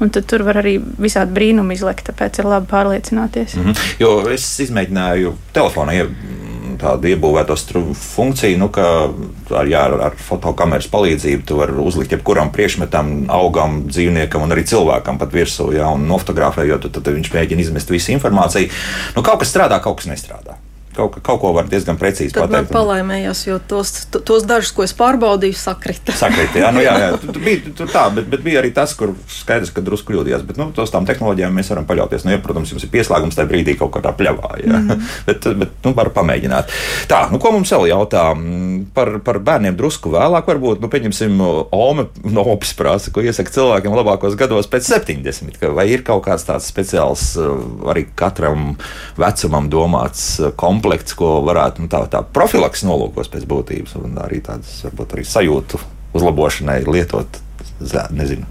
[0.00, 3.58] un tad tur var arī visādi brīnumi izlekt, tāpēc ir labi pārliecināties.
[3.58, 3.94] Mm -hmm.
[3.98, 5.98] Jo es izmēģināju telefonā
[6.84, 7.56] tādu iebūvēto
[7.98, 8.86] funkciju, nu, ka
[9.56, 15.20] ar, jā, ar fotokameras palīdzību tu vari uzlikt jebkuram priekšmetam, augam, dzīvniekam un arī cilvēkam
[15.20, 18.70] pat virsū, jā, un nofotografējot, tad, tad viņš mēģina izmest visu informāciju.
[19.16, 20.53] Nu, kaut kas strādā, kaut kas nestrādā
[20.96, 22.70] kaut, kaut ko var diezgan precīzi Tad pateikt.
[22.70, 26.14] Man palaimējās, jo tos, tos dažus, ko es pārbaudīju, sakrita.
[26.16, 27.12] Sakrita, jā, nu, jā, jā.
[27.24, 30.42] Tu, tu bija tu tā, bet, bet bija arī tas, kur skaidrs, ka drusku kļūdījās.
[30.46, 32.26] Bet, nu, tos tām tehnoloģijām mēs varam paļauties.
[32.26, 34.80] Nu, ja, protams, jums ir pieslēgums tajā brīdī kaut kādā pļavā, jā.
[34.80, 36.70] Mm bet, bet, nu, var pamēģināt.
[37.10, 38.24] Tā, nu, ko mums vēl jautā
[38.96, 41.40] par, par bērniem drusku vēlāk, varbūt, nu, pieņemsim,
[41.74, 45.58] Ome no opis prasa, ko iesaka cilvēkiem labākos gados pēc 70.
[45.74, 47.34] Vai ir kaut kāds tāds speciāls
[47.90, 48.74] arī katram
[49.20, 50.26] vecumam domāts
[50.60, 50.83] komponents?
[50.84, 55.24] Komplekts, ko varētu nu, tā, tā profilaks nolūkos pēc būtības, un arī tādas varbūt arī
[55.24, 55.80] sajūtu
[56.14, 57.40] uzlabošanai lietot
[57.80, 58.44] zā, nezinu,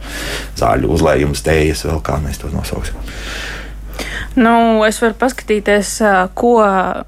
[0.57, 2.97] zāļu uzlējumus, tējas, vēl kā mēs to nosauksim.
[4.33, 5.89] Nu, es varu paskatīties,
[6.37, 6.55] ko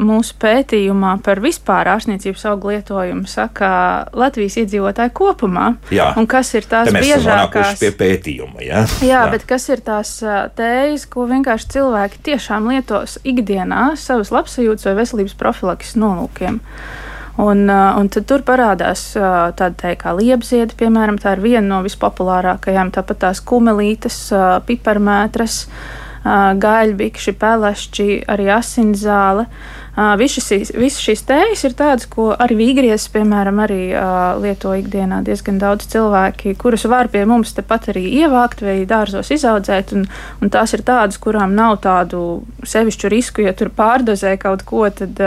[0.03, 3.69] mūsu pētījumā par vispār ārstniecības augu lietojumu saka
[4.13, 5.71] Latvijas iedzīvotāji kopumā.
[5.95, 8.61] Jā, un kas ir tās biežākās pie pētījuma?
[8.61, 8.83] Jā?
[9.01, 10.19] Jā, jā, bet kas ir tās
[10.57, 16.61] tējas, ko vienkārši cilvēki tiešām lietos ikdienā savas labsajūtas vai veselības profilakses nolūkiem?
[17.41, 22.93] Un, un tad tur parādās tāda te kā liepzieda, piemēram, tā ir viena no vispopulārākajām,
[22.95, 24.19] tāpat tās kumelītes,
[24.69, 25.65] piparmētras
[26.25, 29.45] gaļbikši, pelašķi, arī asinzāle.
[30.19, 33.79] Visas šīs, šīs tējas ir tādas, ko arī vīgriesis, piemēram, arī
[34.43, 39.95] lieto ikdienā diezgan daudz cilvēki, kurus var pie mums tepat arī ievākt vai dārzos izaudzēt,
[39.95, 40.09] un,
[40.41, 45.21] un tās ir tādas, kurām nav tādu sevišķu risku, ja tur pārdozē kaut ko, tad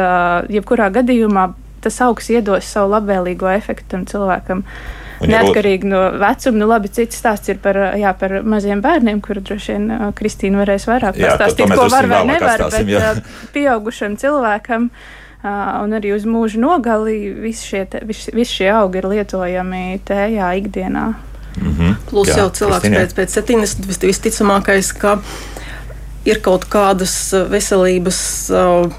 [0.52, 1.48] jebkurā gadījumā
[1.80, 4.66] tas augs iedos savu labvēlīgo efektu tam cilvēkam.
[4.66, 9.20] Uh, Un Neatkarīgi no vecuma, nu labi, cits stāsts ir par, jā, par maziem bērniem,
[9.24, 13.14] kur droši vien Kristīna varēs vairāk pastāstīt, ko var vai nevar, bet jā.
[13.54, 14.92] pieaugušam cilvēkam.
[14.92, 15.26] Uh,
[15.84, 20.48] un arī uz mūža nogali visi šie, te, visi, visi šie augi ir lietojami tējā
[20.58, 21.04] ikdienā.
[21.58, 21.94] Mm -hmm.
[22.10, 25.18] Plus Jā, jau cilvēks pēc, pēc 70 visticamākais, ka
[26.24, 28.92] ir kaut kādas veselības uh,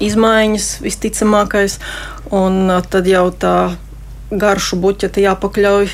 [0.00, 1.78] izmaiņas, visticamākais,
[2.30, 3.74] un uh, tad jau tā
[4.30, 5.92] garšu buķete jāpakļauj,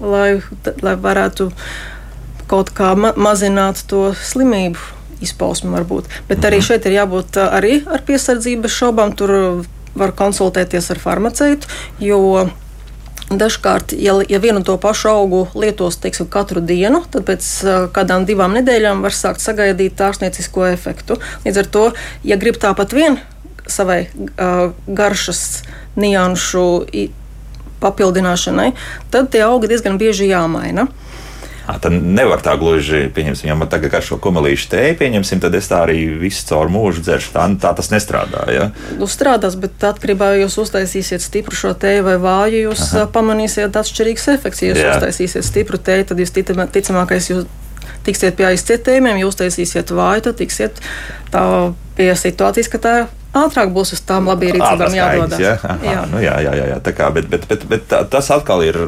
[0.00, 0.28] lai,
[0.82, 1.50] lai varētu
[2.50, 4.92] kaut kā ma mazināt to slimību
[5.24, 6.10] izpausmi varbūt.
[6.28, 6.66] Bet arī mhm.
[6.68, 9.14] šeit ir jābūt arī ar piesardzību bez šaubām.
[9.16, 11.70] Tur var konsultēties ar farmaceitu,
[12.02, 12.48] jo
[13.24, 17.46] Dažkārt, ja, ja vienu to pašu augu lietos teiksim, katru dienu, tad pēc
[17.96, 21.16] kādām divām nedēļām var sākt sagaidīt ārstniecisko efektu.
[21.46, 21.84] Līdz ar to,
[22.22, 23.16] ja grib tāpat vien
[23.64, 25.64] savai uh, garšas
[25.96, 26.66] nianšu
[27.84, 28.72] papildināšanai,
[29.14, 30.88] tad tie augi diezgan bieži jāmaina.
[31.64, 35.70] Tad nevar tā gluži, pieņemsim, ja man tagad ar šo kumelīšu tēju pieņemsim, tad es
[35.70, 37.30] tā arī visu caur mūžu dzeršu.
[37.32, 38.44] Tā, tā tas nestrādā.
[38.52, 38.66] Ja?
[38.98, 43.06] Nu, strādās, bet atkarībā no jūs uztaisīsiet stipru šo tēju vai vāju, jūs Aha.
[43.16, 44.60] pamanīsiet atšķirīgs efekts.
[44.60, 44.92] Ja jūs Jā.
[44.98, 47.48] uztaisīsiet stipru tēju, tad jūs ticamākais jūs
[48.04, 50.80] tiksiet pie aizcietējumiem, jūs taisīsiet vāju, tad tiksiet
[51.32, 51.44] tā
[51.96, 52.94] pie situācijas, ka tā
[53.34, 55.42] ātrāk būs uz tām labierīcībām jādodas.
[55.42, 55.54] Ja?
[55.58, 56.02] Aha, jā.
[56.10, 56.80] Nu, jā, jā, jā, jā.
[56.94, 58.78] Kā, bet, bet, bet, bet tas atkal ir,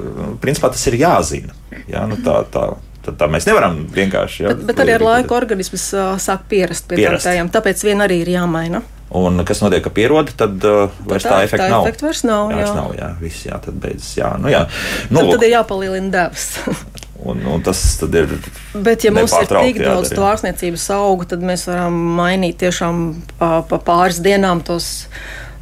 [0.42, 1.56] principā tas ir jāzina.
[1.90, 2.68] Jā, nu tā, tā,
[3.06, 4.44] tad tā mēs nevaram vienkārši.
[4.46, 8.22] Jā, bet, bet arī ar laiku organisms uh, sāk pierast pie tādiem, tāpēc vien arī
[8.24, 8.82] ir jāmaina.
[9.16, 11.86] Un kas notiek, ka pierod, tad uh, vairs tā, tā efekta tā nav.
[11.86, 12.56] Efekta vairs nav, jā.
[12.56, 12.62] jā.
[12.62, 14.32] Vairs nav, jā, viss, jā, tad beidzas, jā.
[14.42, 14.64] Nu, jā.
[15.12, 16.48] Nu, tad, tad ir jāpalielina devs.
[17.24, 18.34] Un, un tas ir.
[18.74, 23.02] Bet, ja mums ir tik daudz to ārstniecības augu, tad mēs varam mainīt tiešām
[23.38, 25.08] pa, pa pāris dienām tos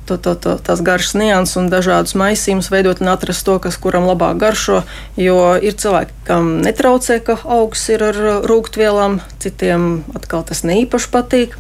[0.04, 4.08] to, to, to, tās garšas nianses un dažādus maisījumus veidot un atrast to, kas kuram
[4.08, 4.82] labāk garšo.
[5.20, 11.56] Jo ir cilvēki, kam netraucē, ka augs ir ar rūkstošvielām, citiem atkal tas neīpaši patīk.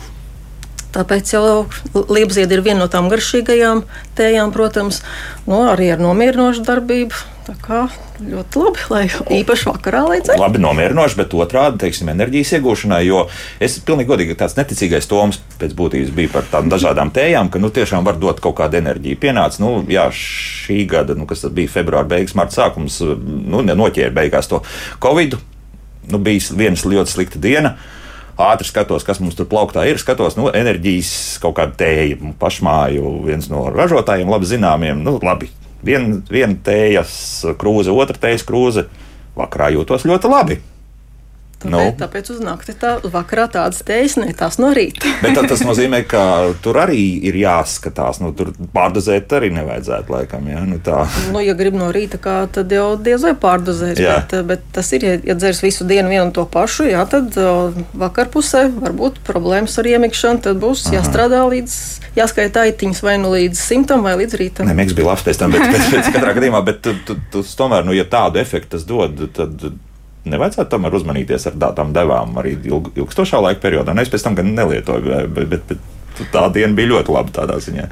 [0.94, 1.44] Tāpēc jau
[1.94, 3.82] liepziedi ir viena no tām garšīgajām
[4.18, 5.02] tējām, protams,
[5.48, 7.30] nu, arī ar nomierinošu darbību.
[7.44, 7.78] Tā kā
[8.24, 9.00] ļoti labi, lai
[9.40, 10.40] īpaši vakarā līdzekļi.
[10.40, 13.24] Labi, nomierinoši, bet otrādi, teiksim, enerģijas iegūšanai, jo
[13.60, 17.68] es pilnīgi godīgi tāds neticīgais toms pēc būtības bija par tādām dažādām tējām, ka, nu,
[17.74, 19.20] tiešām var dot kaut kādu enerģiju.
[19.20, 24.14] Pienāca, nu, jā, šī gada, nu, kas tad bija februāra beigas, marta sākums, nu, noķēra
[24.16, 24.62] beigās to
[25.04, 25.36] Covid.
[26.08, 27.76] Nu, bija viena ļoti slikta diena
[28.40, 30.00] ātri skatos, kas mums tur plauktā ir.
[30.02, 35.04] Skatos, nu, enerģijas kaut kāda tēja, pašmāju, viens no ražotājiem, labi zināmiem.
[35.04, 35.50] Nu, labi,
[35.84, 38.86] Viena vien tējas krūze, otra tējas krūze.
[39.36, 40.56] Vakarā jūtos ļoti labi.
[41.64, 41.96] Tāpēc, nu.
[42.00, 45.08] tāpēc uz nakti tā vakarā tādas tējas, ne tās no rīta.
[45.22, 46.24] Bet tas nozīmē, ka
[46.64, 48.20] tur arī ir jāskatās.
[48.20, 50.48] Nu, tur pārdozēt arī nevajadzētu laikam.
[50.50, 51.04] Ja, nu, tā.
[51.32, 54.00] nu, ja grib no rīta, kā, tad jau diez vai pārdozēs.
[54.00, 54.18] Jā.
[54.20, 57.32] Bet, bet tas ir, ja, ja dzers visu dienu vienu un to pašu, jā, tad
[58.04, 60.44] vakarpusē var būt problēmas ar iemikšanu.
[60.44, 60.98] Tad būs Aha.
[60.98, 61.78] jāstrādā līdz,
[62.18, 64.72] jāskaita aitiņas vai nu līdz simtam vai līdz rītam.
[64.74, 67.86] Miegs bija labs pēc tam, bet, bet, bet katrā gadījumā, bet tu, tu, tu tomēr,
[67.86, 69.68] nu, ja tādu efektu tas dod, tad
[70.28, 73.94] nevajadzētu tomēr uzmanīties ar tādām devām arī ilg, ilgstošā laika periodā.
[73.94, 77.58] Nu, es pēc tam gan nelietoju, bet, bet, bet tā diena bija ļoti laba tādā
[77.62, 77.88] ziņā.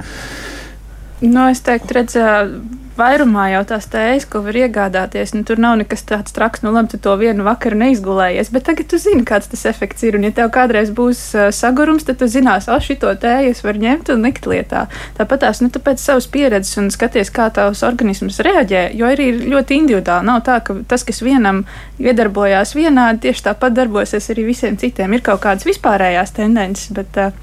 [1.23, 6.05] Nu, es teiktu, redzēju vairumā jau tās tējas, ko var iegādāties, nu, tur nav nekas
[6.09, 9.65] tāds traks, nu, labi, tu to vienu vakaru neizgulējies, bet tagad tu zini, kāds tas
[9.69, 13.53] efekts ir, un ja tev kādreiz būs uh, sagurums, tad tu zinās, o, šito tēju
[13.53, 14.85] es varu ņemt un likt lietā.
[15.17, 19.31] Tāpat tās, nu, tu pēc savas pieredzes un skaties, kā tavs organisms reaģē, jo arī
[19.33, 20.29] ir ļoti individuāli.
[20.29, 21.63] Nav tā, ka tas, kas vienam
[22.01, 25.17] iedarbojās vienādi, tieši tāpat darbosies arī visiem citiem.
[25.17, 27.33] Ir kaut kādas vispārējās tendences, bet uh,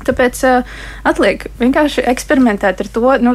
[0.00, 3.02] Tāpēc uh, atliek vienkārši eksperimentēt ar to.
[3.20, 3.34] Nu,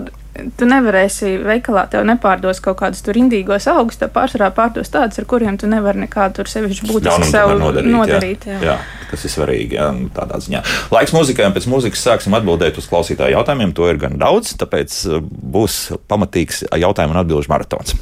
[0.57, 5.27] tu nevarēsi veikalā, tev nepārdos kaut kādus tur indīgos augus, tev pārsvarā pārdos tādus, ar
[5.29, 7.91] kuriem tu nevari nekādu tur sevišķi būtiski sev nodarīt.
[7.91, 8.57] nodarīt jā.
[8.59, 8.73] Jā.
[8.73, 10.63] jā, tas ir svarīgi, jā, tādā ziņā.
[10.95, 13.75] Laiks muzikai, un pēc muzikas sāksim atbildēt uz klausītāju jautājumiem.
[13.77, 17.95] To ir gan daudz, tāpēc uh, būs pamatīgs jautājumu un atbilžu maratons.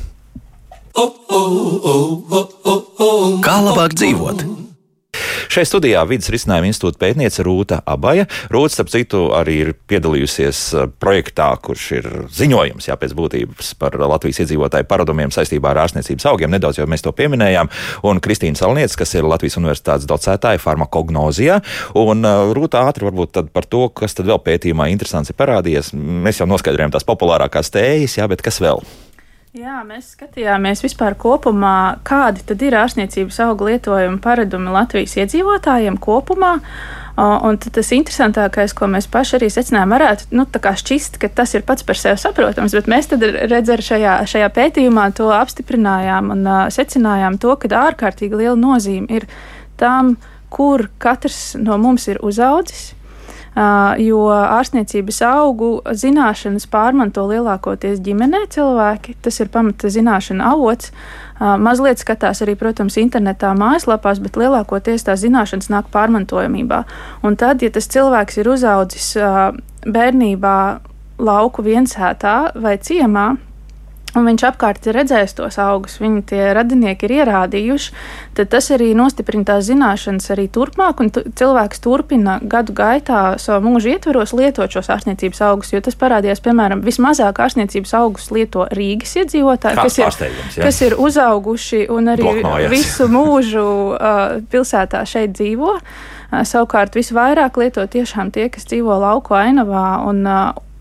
[3.43, 4.45] Kā labāk dzīvot?
[5.53, 8.23] Šai studijā vidas risinājuma institūta pētniece Rūta Abaja.
[8.49, 13.99] Rūta, starp citu, arī ir piedalījusies uh, projektā, kurš ir ziņojums jā, pēc būtības par
[14.01, 16.49] Latvijas iedzīvotāju paradumiem saistībā ar ārstniecības augiem.
[16.55, 17.69] Nedaudz jau mēs to pieminējām.
[18.09, 21.61] Un Kristīna Salniec, kas ir Latvijas universitātes docētāja farmakognozijā.
[22.01, 25.93] Un uh, Rūta ātri varbūt par to, kas tad vēl pētījumā interesants ir parādījies.
[25.93, 28.81] Mēs jau noskaidrojām tās populārākās tējas, jā, bet kas vēl?
[29.53, 36.55] Jā, mēs skatījāmies vispār kopumā, kādi tad ir ārstniecības auga lietojuma paradumi Latvijas iedzīvotājiem kopumā.
[37.21, 41.85] Un tas interesantākais, ko mēs paši arī secinājām, varētu nu, šķist, ka tas ir pats
[41.85, 47.53] par sevi saprotams, bet mēs redzam, šajā, šajā pētījumā to apstiprinājām un uh, secinājām to,
[47.53, 49.29] ka ārkārtīgi liela nozīme ir
[49.77, 50.15] tām,
[50.49, 52.95] kur katrs no mums ir uzaudzis
[54.01, 59.17] jo ārstniecības augu zināšanas pārmanto lielākoties ģimenē cilvēki.
[59.21, 60.91] Tas ir pamata zināšana avots.
[61.39, 66.83] Mazliet skatās arī, protams, internetā, mājaslapās, bet lielākoties tās zināšanas nāk pārmantojamībā.
[67.27, 69.13] Un tad, ja tas cilvēks ir uzaudzis
[69.83, 70.57] bērnībā
[71.23, 73.33] lauku viensētā vai ciemā,
[74.17, 77.93] un viņš apkārt ir redzējis tos augus, viņa tie radinieki ir ierādījuši,
[78.37, 83.93] tad tas arī nostiprina tās zināšanas arī turpmāk, un cilvēks turpina gadu gaitā savu mūžu
[83.95, 89.81] ietveros lietot šos ārstniecības augus, jo tas parādījās, piemēram, vismazāk ārstniecības augus lieto Rīgas iedzīvotāji,
[89.81, 90.65] kas ir, ja?
[90.67, 92.73] kas ir uzauguši un arī Blokmājās.
[92.73, 95.77] visu mūžu uh, pilsētā šeit dzīvo.
[95.77, 96.11] Uh,
[96.47, 100.25] savukārt visvairāk lieto tiešām tie, kas dzīvo lauku ainavā un,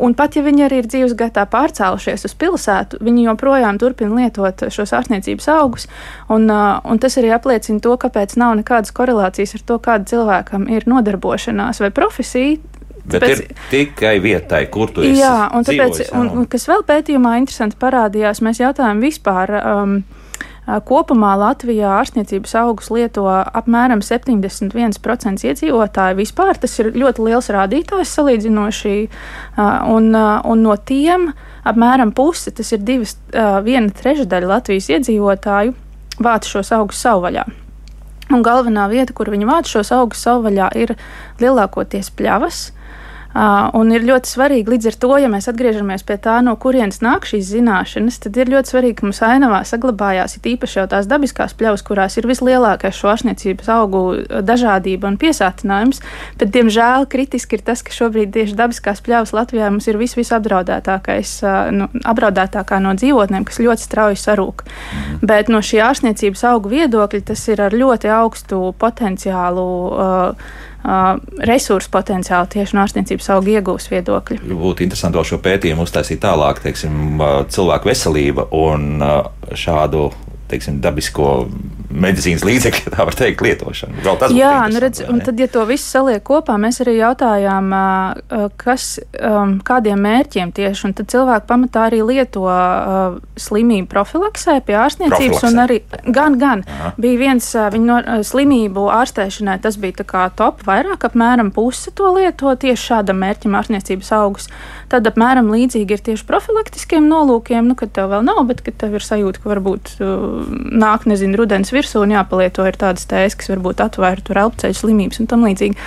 [0.03, 4.65] Un pat ja viņi arī ir dzīves gaitā pārcēlušies uz pilsētu, viņi joprojām turpina lietot
[4.75, 5.87] šos ārstniecības augus.
[6.33, 10.89] Un, un tas arī apliecina to, kāpēc nav nekādas korelācijas ar to, kāda cilvēkam ir
[10.91, 12.59] nodarbošanās vai profesija.
[13.03, 15.21] Bet tāpēc, ir tikai vietai, kur tu esi.
[15.21, 19.55] Jā, un tāpēc, un, un kas vēl pētījumā interesanti parādījās, mēs jautājām vispār.
[19.61, 19.97] Um,
[20.63, 26.55] Kopumā Latvijā ārstniecības augus lieto apmēram 71% iedzīvotāju vispār.
[26.63, 28.95] Tas ir ļoti liels rādītājs salīdzinoši,
[29.91, 31.33] un, un no tiem
[31.67, 33.17] apmēram puse, tas ir divas,
[33.67, 35.75] viena trešdaļa Latvijas iedzīvotāju,
[36.23, 37.49] vāc šos augus savvaļā.
[38.33, 40.95] Un galvenā vieta, kur viņi vāc šos augus savvaļā, ir
[41.43, 42.69] lielākoties pļavas.
[42.71, 42.82] Uh,
[43.79, 47.25] un ir ļoti svarīgi, līdz ar to, ja mēs atgriežamies pie tā, no kurienes nāk
[47.29, 51.57] šīs zināšanas, tad ir ļoti svarīgi, ka mums ainavā saglabājās it īpaši jau tās dabiskās
[51.57, 54.03] pļavas, kurās ir vislielākais šo ārstniecības augu
[54.45, 56.03] dažādība un piesātinājums.
[56.41, 61.35] Bet, diemžēl, kritiski ir tas, ka šobrīd tieši dabiskās pļavas Latvijā mums ir vis, visapdraudētākais,
[61.77, 64.67] nu, apdraudētākā no dzīvotnēm, kas ļoti strauji sarūk.
[64.67, 65.23] Mhm.
[65.33, 69.71] Bet no šī ārstniecības augu viedokļa tas ir ar ļoti augstu potenciālu.
[69.93, 70.69] Uh,
[71.47, 74.41] resursu potenciālu tieši no ārstniecības auga iegūs viedokļa.
[74.51, 80.09] Būtu interesanti vēl šo pētījumu uztaisīt tālāk, teiksim, uh, cilvēku veselība un uh, šādu
[80.53, 81.29] teiksim, dabisko
[81.93, 84.03] medicīnas līdzekļu, tā var teikt, lietošanu.
[84.37, 87.71] Jā, nu redz, un tad, ja to visu saliek kopā, mēs arī jautājām,
[88.61, 88.89] kas,
[89.69, 92.47] kādiem mērķiem tieši, un tad cilvēki pamatā arī lieto
[93.41, 96.93] slimību profilaksē pie ārstniecības, un arī gan, gan Aha.
[97.01, 102.13] bija viens viņa no, slimību ārstēšanai, tas bija tā kā top, vairāk apmēram puse to
[102.17, 104.49] lieto tieši šādam mērķim ārstniecības augus.
[104.93, 108.99] Tad apmēram līdzīgi ir tieši profilaktiskiem nolūkiem, nu, kad tev vēl nav, bet kad tev
[108.99, 109.95] ir sajūta, ka varbūt
[110.83, 115.23] nāk, nezinu, rudens virsū un jāpalieto ir tādas tēzes, kas varbūt atvēra tur elpceļu slimības
[115.23, 115.79] un tam līdzīgi.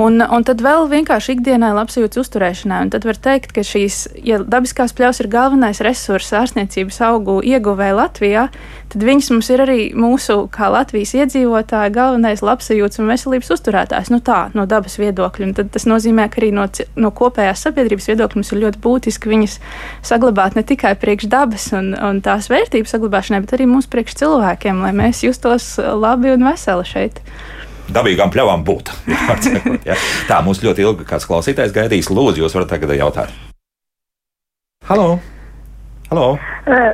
[0.00, 2.80] Un, un tad vēl vienkārši ikdienai labsajūtas uzturēšanai.
[2.86, 7.98] Un tad var teikt, ka šīs, ja dabiskās pļaus ir galvenais resurss ārstniecības augu ieguvēja
[7.98, 8.46] Latvijā,
[8.92, 14.10] tad viņas mums ir arī mūsu, kā Latvijas iedzīvotāji, galvenais labsajūtas un veselības uzturētājs.
[14.12, 15.48] Nu tā, no dabas viedokļa.
[15.48, 16.66] Un tad tas nozīmē, ka arī no,
[17.00, 19.56] no kopējās sabiedrības viedokļa mums ir ļoti būtiski viņas
[20.12, 24.84] saglabāt ne tikai priekš dabas un, un tās vērtības saglabāšanai, bet arī mūsu priekš cilvēkiem,
[24.84, 27.22] lai mēs justos labi un veseli šeit
[27.92, 28.92] dabīgām pļavām būt.
[29.88, 29.96] ja.
[30.28, 32.08] Tā mums ļoti ilgi kāds klausītājs gaidīs.
[32.12, 33.34] Lūdzu, jūs varat tagad jautāt.
[34.88, 35.18] Halo!
[36.08, 36.36] Halo.
[36.66, 36.92] Uh,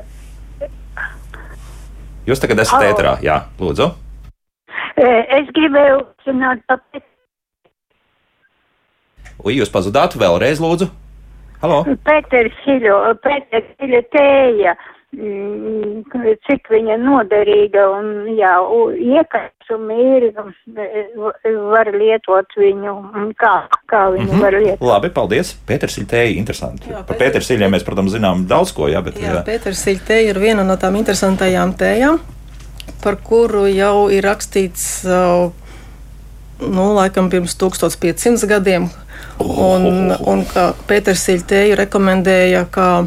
[2.29, 2.93] Jūs tagad esat Halo.
[2.93, 3.89] ēterā, jā, lūdzu.
[4.99, 7.05] Es gribēju zināt, kāpēc.
[9.47, 10.91] Ui, jūs pazudāt vēlreiz, lūdzu.
[11.63, 11.79] Halo.
[12.05, 14.75] Pēters Hiļo, Pēters Hiļo tēja.
[15.09, 18.51] Cik viņa noderīga un, jā,
[19.01, 20.29] iekats un mīri
[21.73, 22.93] var lietot viņu,
[23.41, 23.55] kā,
[23.89, 24.43] kā viņu mm -hmm.
[24.43, 24.85] var lietot.
[24.85, 25.55] Labi, paldies.
[25.67, 26.93] Pētersiļtēja, interesanti.
[26.93, 29.17] Jā, Par pētersiļiem mēs, protams, zinām daudz ko, jā, bet.
[29.17, 29.45] Jā, jā.
[29.49, 32.21] pētersiļtēja ir viena no tām interesantajām tējām,
[33.03, 35.09] par kuru jau ir rakstīts,
[36.61, 38.91] nu, laikam pirms 1500 gadiem,
[39.41, 39.75] oh.
[39.75, 43.07] un, un ka pētersiļtēju rekomendēja, ka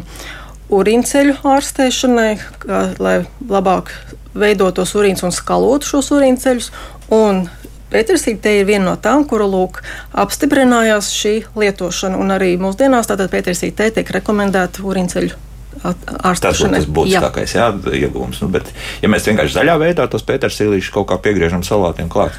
[0.72, 2.30] urīnceļu ārstēšanai,
[2.64, 3.16] kā, lai
[3.48, 3.92] labāk
[4.38, 6.72] veidotos urīns un skalotu šos urīnceļus.
[7.12, 7.46] Un
[7.92, 9.82] Pētersīte te ir viena no tām, kuru lūk,
[10.16, 12.16] apstiprinājās šī lietošana.
[12.16, 15.40] Un arī mūsdienās Pētersīte tiek rekomendēta urīnceļu
[15.82, 17.68] Tas būtu tas būtiskākais jā.
[17.72, 18.42] Jā, iegūms.
[18.44, 18.68] Nu, bet,
[19.02, 22.36] ja mēs vienkārši zaļā veidā tos pētersīlīšus kaut kā piegriežam salātiem klāt,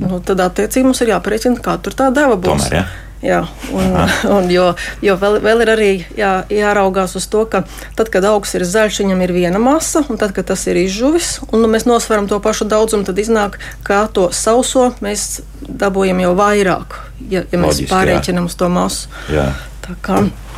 [0.00, 2.68] nu, tad attiecīgi mums ir jāparēķina, kā tur tā deva būs.
[2.68, 2.84] Tomēr, jā.
[3.24, 3.40] Jā,
[3.72, 3.94] un,
[4.36, 4.66] un jo,
[5.04, 7.62] jo vēl, vēl ir arī jā, jāraugās uz to, ka
[7.96, 11.38] tad, kad augs ir zaļš, viņam ir viena masa, un tad, kad tas ir izžuvis,
[11.48, 16.34] un nu, mēs nosveram to pašu daudzumu, tad iznāk, ka to sauso mēs dabūjam jau
[16.36, 16.98] vairāk,
[17.30, 19.08] ja, ja mēs Loģiski, pārreikinām uz to masu.
[19.32, 19.48] Jā.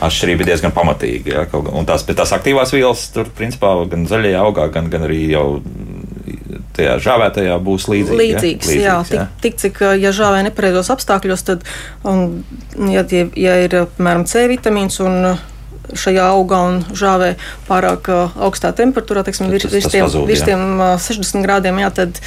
[0.00, 1.32] Atšķirība ir diezgan pamatīga.
[1.34, 5.60] Jā, un tās, tās aktīvās vielas tur, principā, gan zaļajā augā, gan, gan arī jau
[6.78, 8.22] tajā žāvētajā būs līdzīgi.
[8.22, 8.80] Līdzīgs, ja?
[8.80, 9.26] jā, jā.
[9.42, 11.68] Tik, tik cik, ja žāvē nepareizos apstākļos, tad,
[12.08, 12.42] un,
[12.94, 15.36] ja, ja ir, piemēram, C vitamīns un
[15.96, 17.32] šajā augā un žāvē
[17.68, 22.20] pārāk augstā temperatūrā, teiksim, virs, virs tiem, pazūd, virs tiem uh, 60 grādiem, jā, tad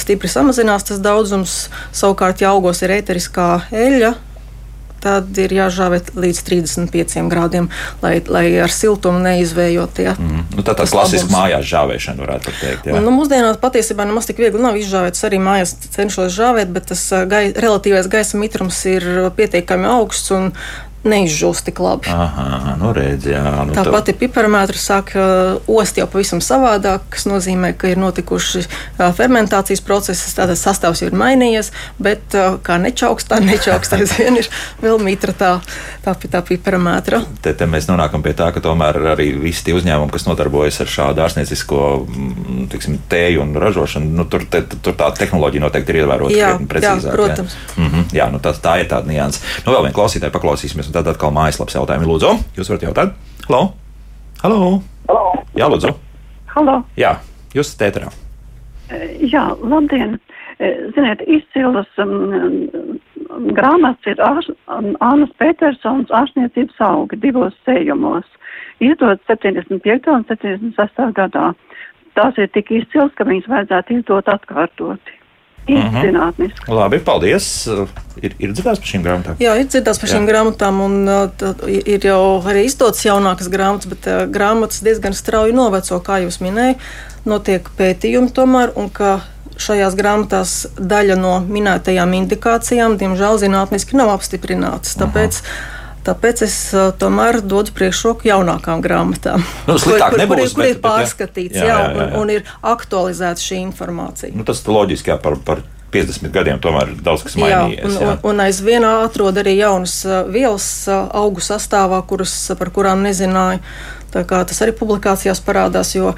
[0.00, 1.58] stipri samazinās tas daudzums.
[1.96, 4.12] Savukārt, ja augos ir ēteriskā eļļa,
[5.02, 7.68] tad ir jāžāvē līdz 35 grādiem,
[8.02, 10.02] lai, lai ar siltumu neizvējot.
[10.04, 10.48] Ja, mm.
[10.56, 12.90] nu, tā tā klasiska mājās žāvēšana, varētu teikt.
[12.90, 13.02] Jā.
[13.04, 15.20] Nu, mūsdienās patiesībā nemaz tik viegli nav izžāvēt.
[15.28, 19.06] Arī mājās cenšos žāvēt, bet tas gai, relatīvais gaisa mitrums ir
[19.36, 20.32] pietiekami augsts.
[20.34, 20.52] Un,
[21.08, 22.10] neizžūst tik labi.
[22.12, 25.14] Aha, nu redz, jā, nu Tāpat ir piparmētra sāk
[25.68, 28.64] ost jau pavisam savādāk, kas nozīmē, ka ir notikuši
[28.98, 34.50] fermentācijas procesi, tātad sastāvs ir mainījies, bet kā nečauks, tā nečauks, aizvien ir
[34.82, 35.52] vēl mitra tā,
[36.04, 37.22] tā, tā piparmētra.
[37.42, 40.92] Te, te mēs nonākam pie tā, ka tomēr arī visi tie uzņēmumi, kas nodarbojas ar
[40.92, 46.02] šādu ārstniecisko mm, tiksim, tēju un ražošanu, nu, tur, te, tur tā tehnoloģija noteikti ir
[46.02, 47.10] ievērota krietni precīzāk.
[47.10, 47.56] Jā, protams.
[47.56, 49.42] Jā, mm -hmm, jā nu, tā, tā ir tāda nianses.
[49.66, 52.08] Nu, vēl vien klausītāji paklausīsimies tad atkal mājaslapas jautājumi.
[52.08, 53.14] Lūdzu, jūs varat jautāt?
[53.46, 53.62] Halo!
[54.42, 54.70] Halo!
[55.08, 55.44] Halo.
[55.58, 55.92] Jā, lūdzu!
[56.54, 56.80] Halo!
[56.98, 57.18] Jā,
[57.54, 58.10] jūs esat ēterā.
[59.20, 60.16] Jā, labdien!
[60.58, 62.68] Ziniet, izcils um,
[63.54, 68.26] grāmatas ir Ānas Petersons ārstniecības augi divos sējumos,
[68.82, 70.10] izdot 75.
[70.10, 71.04] un 76.
[71.14, 71.52] gadā.
[72.18, 75.17] Tās ir tik izcils, ka viņas vajadzētu izdot atkārtoti.
[75.68, 76.02] Mhm.
[76.06, 76.68] Zinātniski.
[76.72, 77.46] Labi, paldies.
[78.18, 79.38] Ir, ir dzirdēts par šīm grāmatām?
[79.42, 80.30] Jā, ir dzirdēts par šīm Jā.
[80.32, 86.00] grāmatām, un uh, ir jau arī izdotas jaunākas grāmatas, bet uh, grāmatas diezgan strauji noveco,
[86.02, 86.82] kā jūs minējāt.
[87.28, 89.20] Notiek pētījumi tomēr, un ka
[89.58, 94.96] šajās grāmatās daļa no minētajām indikācijām, diemžēl, zinātniski nav apstiprinātas.
[94.98, 95.77] Tāpēc uh -huh.
[96.08, 100.70] Tāpēc es uh, tomēr dodu priekšroku jaunākām grāmatām, nu, kur, kur, nebūs, kur, kur bet,
[100.72, 102.06] ir pārskatīts jā, jā, jā, jā.
[102.06, 104.32] Un, un ir aktualizēta šī informācija.
[104.36, 105.60] Nu, tas ir loģiski jā, par, par
[105.92, 107.82] 50 gadiem tomēr daudz kas mainījies.
[107.82, 108.14] Jā, un, jā.
[108.14, 113.60] un, un aizvien atrod arī jaunas uh, vielas uh, augu sastāvā, kuras, par kurām nezināju.
[114.08, 116.14] Tas arī publikācijās parādās, jo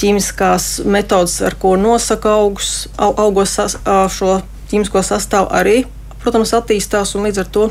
[0.00, 3.58] ķīmiskās metodas, ar ko nosaka augus, augos
[4.16, 4.38] šo
[4.70, 5.82] ķīmisko sastāvu, arī,
[6.24, 7.66] protams, attīstās un līdz ar to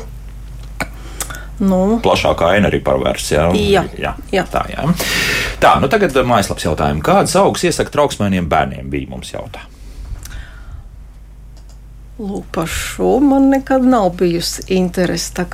[1.60, 1.98] Nu.
[2.00, 3.26] Plašākā aina arī parvērs.
[3.34, 4.14] Jā, jā, jā.
[4.32, 4.44] jā.
[4.48, 4.86] tā jā.
[5.60, 7.04] Tā, nu tagad mājaslapas jautājumi.
[7.04, 9.66] Kādas augstas iesaka trauksmainiem bērniem bija mums jautā?
[12.20, 15.44] Lūk, par šo man nekad nav bijusi interese.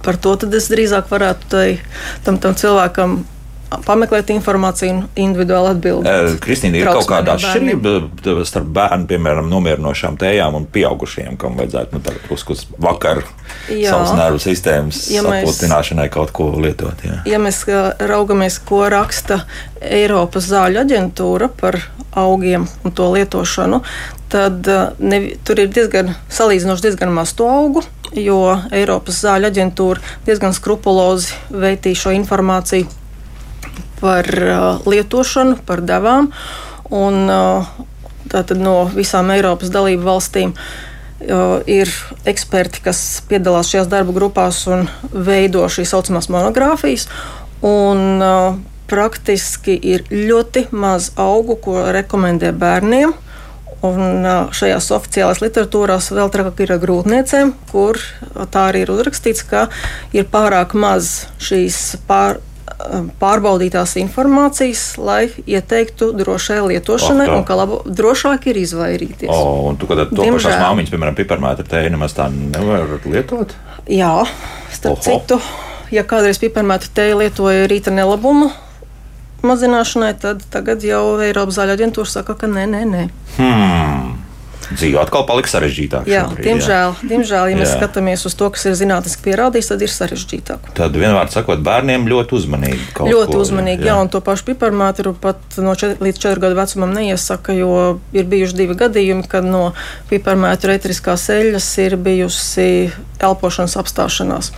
[0.00, 1.66] Par to es drīzāk varētu tai,
[2.24, 3.20] tam, tam cilvēkam
[3.86, 6.38] pameklēt informāciju un individuāli atbildēt.
[6.42, 12.16] Kristīna, ir kaut kāda atšķirība starp bērnu, piemēram, nomierinošām tējām un pieaugušiem, kam vajadzētu nu,
[12.34, 13.22] uz, uz vakar
[13.70, 13.92] jā.
[13.92, 17.06] savas nervu sistēmas ja aputināšanai kaut ko lietot?
[17.06, 17.20] Jā.
[17.30, 17.62] Ja mēs
[18.10, 19.44] raugamies, ko raksta
[19.80, 21.78] Eiropas zāļu aģentūra par
[22.18, 23.84] augiem un to lietošanu,
[24.30, 24.66] tad
[24.98, 27.84] ne, tur ir diezgan salīdzinoši diezgan maz to augu,
[28.18, 28.40] jo
[28.74, 32.99] Eiropas zāļu aģentūra diezgan skrupulozi veitīja šo informāciju
[34.00, 36.30] par uh, lietošanu, par devām.
[36.90, 37.68] Un, uh,
[38.30, 41.92] tātad no visām Eiropas dalību valstīm uh, ir
[42.28, 47.08] eksperti, kas piedalās šajās darba grupās un veido šīs saucamās monogrāfijas.
[47.60, 48.20] Un,
[48.90, 53.14] praktiski ir ļoti maz augu, ko rekomendē bērniem.
[53.86, 57.96] Un šajās oficiālās literatūrās vēl trakāk ir ar grūtniecēm, kur
[58.52, 59.68] tā arī ir uzrakstīts, ka
[60.12, 61.78] ir pārāk maz šīs
[62.10, 62.42] pār,
[63.20, 69.30] pārbaudītās informācijas, lai ieteiktu drošai lietošanai, oh, un ka labo, drošāk ir izvairīties.
[69.32, 70.38] Oh, un tu, kad to Diemžēl.
[70.38, 73.54] pašās māmiņas, piemēram, piparmētra tēju nemaz tā nevar lietot?
[73.90, 74.14] Jā,
[74.74, 75.04] starp Oho.
[75.06, 75.40] citu,
[75.94, 78.50] ja kādreiz piparmētra tēju lietoja rīta nelabumu
[79.46, 83.06] mazināšanai, tad tagad jau Eiropas zāļu aģentūra saka, ka nē, nē, nē.
[83.38, 84.19] Hmm
[84.74, 86.10] dzīve atkal paliks sarežģītāka.
[86.10, 87.08] Jā, šobrīd, diemžēl, jā.
[87.12, 87.76] diemžēl, ja mēs jā.
[87.78, 90.70] skatāmies uz to, kas ir zinātniski pierādīts, tad ir sarežģītāk.
[90.78, 92.86] Tad vienmēr sakot, bērniem ļoti uzmanīgi.
[93.10, 93.92] Ļoti ko, uzmanīgi, jā.
[93.92, 98.30] jā, un to pašu piparmātru pat no 4 līdz 4 gadu vecumam neiesaka, jo ir
[98.30, 99.70] bijuši divi gadījumi, kad no
[100.10, 102.68] piparmātra etriskās eļļas ir bijusi
[103.20, 104.50] elpošanas apstāšanās.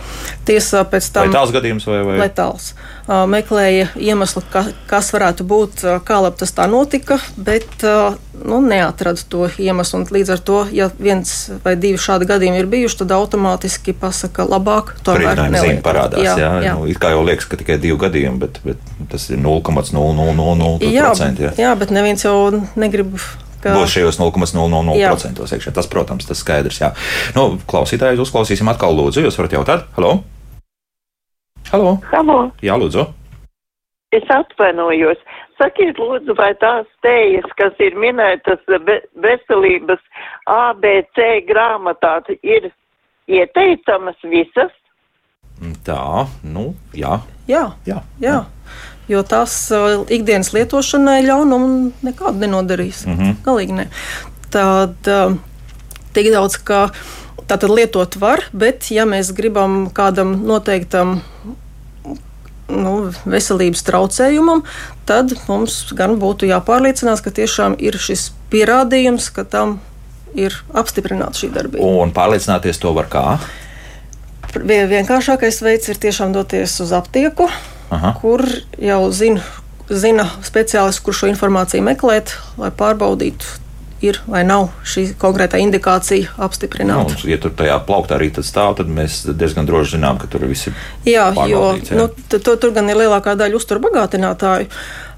[0.47, 1.31] Tiesa pēc tam.
[1.31, 1.99] Letāls gadījums vai?
[2.07, 2.17] vai?
[2.21, 2.71] Letāls.
[3.03, 8.61] Uh, meklēja iemeslu, ka, kas varētu būt, kā labi tas tā notika, bet uh, nu,
[8.63, 10.02] neatrada to iemeslu.
[10.11, 11.31] Līdz ar to, ja viens
[11.63, 15.83] vai divi šādi gadījumi ir bijuši, tad automātiski pasaka, labāk tomēr nelietot.
[15.85, 16.25] parādās.
[16.25, 16.73] Jā, jā, jā.
[16.75, 18.77] Nu, it kā jau liekas, ka tikai divi gadījumi, bet, bet
[19.13, 20.83] tas ir 0,000%.
[20.89, 21.55] Jā, jā.
[21.59, 22.35] jā, bet neviens jau
[22.79, 23.15] negrib
[23.63, 23.73] ka...
[23.77, 25.73] būs šajos 0,000% iekšā.
[25.75, 26.81] Tas, protams, tas skaidrs.
[26.83, 26.93] Jā.
[27.37, 29.23] Nu, klausītājus uzklausīsim atkal, lūdzu.
[29.27, 29.89] Jūs varat jautāt?
[29.97, 30.19] Halo!
[31.71, 31.97] Halo!
[32.11, 32.39] Halo.
[32.63, 33.07] Jā, lūdzu!
[34.13, 35.21] Es atvainojos.
[35.63, 38.59] Sakiet, lūdzu, vai tās tējas, kas ir minētas
[39.23, 40.01] veselības
[40.51, 42.67] ABC grāmatā, ir
[43.31, 44.73] ieteicamas visas?
[45.87, 47.21] Tā, nu, jā.
[47.47, 48.01] Jā, jā.
[48.19, 48.41] jā.
[49.07, 53.05] Jo tās uh, ikdienas lietošanai ļaunumu nekādu nenodarīs.
[53.07, 53.35] Mm -hmm.
[53.47, 53.87] Galīgi ne.
[54.51, 55.35] Tad uh,
[56.13, 56.89] tik daudz, ka
[57.47, 61.21] tātad lietot var, bet ja mēs gribam kādam noteiktam
[62.71, 64.63] nu, veselības traucējumam,
[65.09, 69.79] tad mums gan būtu jāpārliecinās, ka tiešām ir šis pierādījums, ka tam
[70.37, 71.85] ir apstiprināta šī darbība.
[71.85, 73.25] Un pārliecināties to var kā?
[74.53, 77.49] Vienkāršākais veids ir tiešām doties uz aptieku,
[77.93, 78.13] Aha.
[78.21, 78.45] kur
[78.77, 79.41] jau zina,
[79.89, 83.62] zina speciālists, kurš šo informāciju meklēt, lai pārbaudītu
[84.03, 87.15] ir vai nav šī konkrētā indikācija apstiprināta.
[87.15, 90.69] Nu, ja tur tajā plauktā arī stāv, tad mēs diezgan droši zinām, ka tur viss
[90.69, 90.77] ir.
[91.07, 91.97] Jā, jo jā.
[91.97, 92.09] Nu,
[92.43, 94.69] tur gan ir lielākā daļa uzturbagātinātāju.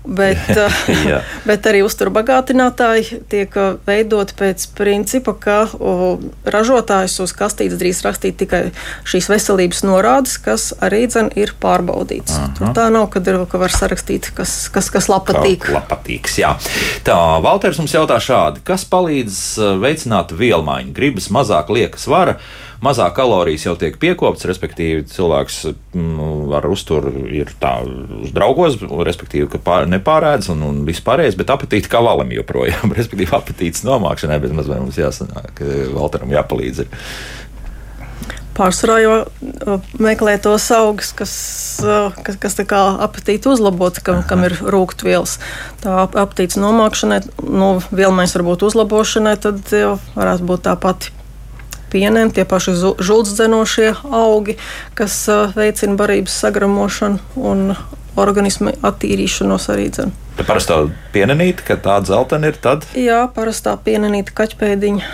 [0.05, 7.79] Bet, eh, bet arī uzturbagātinātāji tiek eh, veidoti pēc principa, ka o, ražotājs uz kastītes
[7.81, 8.61] drīz rakstīt tikai
[9.07, 12.37] šīs veselības norādes, kas arī dzen, ir pārbaudīts.
[12.37, 12.51] Aha.
[12.57, 15.69] Tur tā nav, kad ir, ka var sarakstīt, kas, kas, kas lapatīk.
[15.75, 16.53] Lapatīgs, jā.
[17.05, 20.93] Tā, Valters mums jautā šādi, kas palīdz eh, veicināt vielmaiņu?
[20.95, 22.39] Gribas mazāk liekas vara
[22.85, 25.61] mazāk kalorijas jau tiek piekoptas, respektīvi cilvēks
[25.95, 31.37] mm, ar uzturu ir tā uz draugos, respektīvi, ka pār, nepārēdz un, un viss pārējais,
[31.39, 35.65] bet apetīti kā valam joprojām, respektīvi apetīts nomākšanai, bet mazliet mums jāsanāk,
[35.95, 36.85] Valteram jāpalīdz.
[38.55, 39.15] Pārsvarā jau
[39.99, 41.33] meklē tos augus, kas,
[42.23, 45.35] kas, kas apetīti uzlabots, kam, kam ir rūkstošvielas.
[45.83, 49.59] Tā apetītes nomākšanai, nu, vielmaiņas varbūt uzlabošanai, tad
[50.15, 51.11] varētu būt tā pati
[51.91, 54.57] pieniem, tie paši žultsdzenošie augi,
[54.97, 55.17] kas
[55.55, 57.75] veicina barības sagramošanu un
[58.19, 60.15] organismu attīrīšanos arī dzen.
[60.35, 60.81] Tā parastā
[61.15, 62.87] pienenīte, kad tāda zeltaina ir, tad?
[62.99, 65.13] Jā, parastā pienenīte kaķpēdiņa.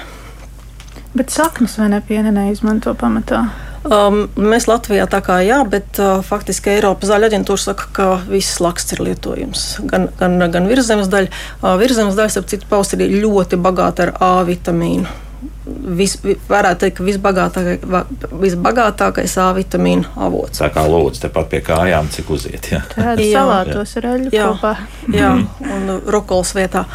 [1.17, 3.43] Bet saknes vai ne pienenē izmanto pamatā?
[3.81, 8.61] Um, mēs Latvijā tā kā jā, bet uh, faktiski Eiropas zaļa aģentūra saka, ka viss
[8.61, 9.65] laksts ir lietojams.
[9.89, 11.33] Gan, gan, gan virzemes daļa.
[11.59, 15.09] Uh, virzemes daļa, ap citu, paust ir ļoti bagāta ar A vitamīnu
[15.97, 16.15] vis,
[16.49, 17.83] varētu teikt, ka visbagātākais,
[18.43, 20.61] visbagātākais A vitamīna avots.
[20.61, 22.71] Tā kā lūdzu, tepat pie kājām, cik uziet.
[22.73, 22.83] Jā.
[22.93, 24.75] Tāda salātos ar eļļu kopā.
[25.15, 25.33] Jā,
[25.77, 26.85] un rukols vietā.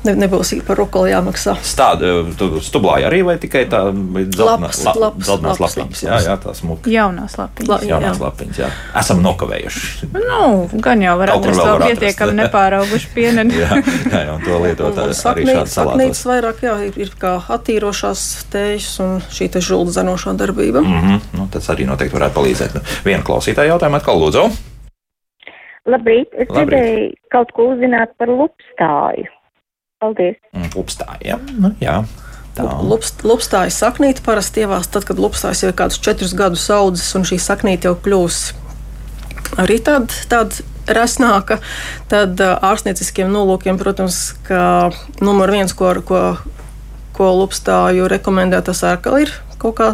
[0.00, 1.58] Ne, nebūs par rokoli jāmaksā.
[1.60, 6.02] Stāda, tu stublāji arī vai tikai tā zeltainās lapiņas?
[6.06, 6.88] Jā, jā, tās muka.
[6.88, 7.68] Jaunās lapiņas.
[7.68, 8.24] La, jaunās jā.
[8.24, 8.70] lapiņas, jā.
[8.96, 10.08] Esam nokavējuši.
[10.14, 10.46] Nu,
[10.80, 13.58] gan jau var atrast vēl pietiekami nepārauguši pieneni.
[13.60, 13.76] jā,
[14.14, 16.22] jā, un to lietot arī šādi salātos.
[16.30, 18.24] Vairāk, jā, ir, ir kā attīrošās
[18.54, 20.80] tējas un šī te žulda zenošā darbība.
[20.80, 21.26] Mm -hmm.
[21.36, 22.78] nu, tas arī noteikti varētu palīdzēt.
[22.78, 24.48] Nu, viena klausītāja jautājumu atkal lūdzu.
[25.90, 29.28] Labrīt, es gribēju kaut ko uzzināt par lupstāju.
[30.00, 30.40] Paldies!
[30.74, 31.38] Lupstāja.
[31.60, 32.00] Nu, jā.
[32.60, 37.24] Lupst, lupstājas saknīte parasti ievās tad, kad lupstājs jau ir kādus četrus gadus audzis un
[37.28, 38.40] šī saknīte jau kļūs
[39.60, 41.60] arī tāda, tāda resnāka.
[42.10, 44.90] Tad ārstnieciskiem nolūkiem, protams, ka
[45.22, 46.22] numur viens, ko, ko,
[47.16, 49.90] ko lupstāju rekomendē, tas ārkali ir kaut kā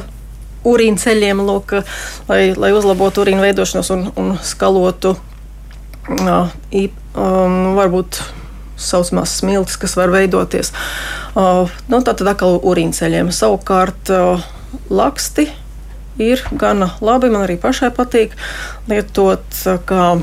[0.67, 1.79] urīna ceļiem, lūk,
[2.31, 5.17] lai, lai uzlabotu urīna veidošanos un, un skalotu.
[6.07, 8.21] Uh, um, varbūt
[8.77, 10.73] saucamās smiltis, kas var veidoties.
[11.35, 13.33] Uh, nu, tā tad atkal urīnceļiem.
[13.35, 14.45] Savukārt uh,
[14.91, 15.49] laksti
[16.23, 17.33] ir gana labi.
[17.33, 18.37] Man arī pašai patīk
[18.91, 20.17] lietot uh, kā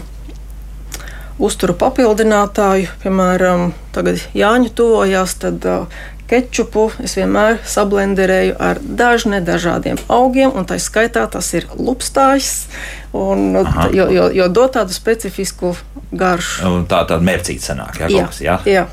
[1.43, 2.91] uzturu papildinātāju.
[3.03, 6.03] Piemēram, tagad Jāņa tuvojās, tad uh,
[6.33, 12.65] kečupu es vienmēr sablenderēju ar dažne dažādiem augiem, un tā skaitā tas ir lupstājs,
[13.13, 13.91] un, Aha.
[13.93, 15.75] jo, jo, jo dod tādu specifisku
[16.11, 16.65] garšu.
[16.71, 18.59] Un tā tāda mērcīta sanāk, jā, jā, kas, jā?
[18.69, 18.89] jā.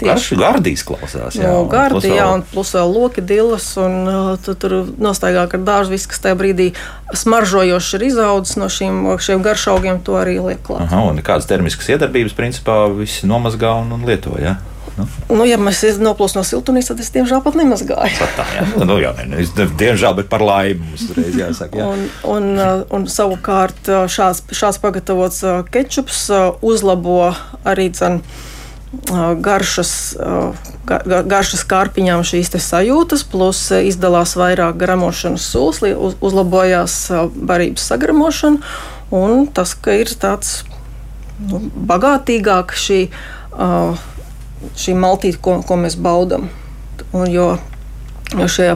[0.00, 1.36] Garš gardīs klausās.
[1.36, 2.16] Jā, no, gardi, vēl...
[2.18, 6.24] jā, un plus vēl loki, dilas, un uh, tu, tur nostaigā ar dārzu, viss, kas
[6.24, 6.70] tajā brīdī
[7.14, 10.88] smaržojoši ir izaudzis no šīm, šiem garšaugiem, to arī liek klāt.
[10.88, 14.56] Aha, un kādas termiskas iedarbības principā visi nomazgā un, un lieto, jā?
[14.96, 15.06] Nu?
[15.28, 18.16] Nu, ja mēs noplūstam no siltumnīcas, tad es diemžēl pat nemazgāju.
[18.16, 18.64] Pat tā, jā.
[18.88, 21.80] nu, jā, ne, es, diemžēl, bet par laimi mums reiz jāsaka.
[21.80, 21.88] Jā.
[21.92, 26.26] un, un, uh, un savukārt uh, šāds, šāds pagatavots uh, kečups
[26.64, 27.34] uzlabo
[27.68, 28.22] arī dzen,
[29.44, 29.90] garšas,
[30.88, 36.94] gar, garšas kārpiņām šīs sajūtas, plus izdalās vairāk gramošanas sūs, uz, uzlabojās
[37.36, 38.72] barības sagramošana,
[39.12, 40.62] un tas, ka ir tāds
[41.42, 44.06] nu, bagātīgāk šī uh,
[44.76, 46.48] šī maltīte, ko, ko mēs baudām.
[47.12, 47.56] Jo,
[48.36, 48.70] jo šie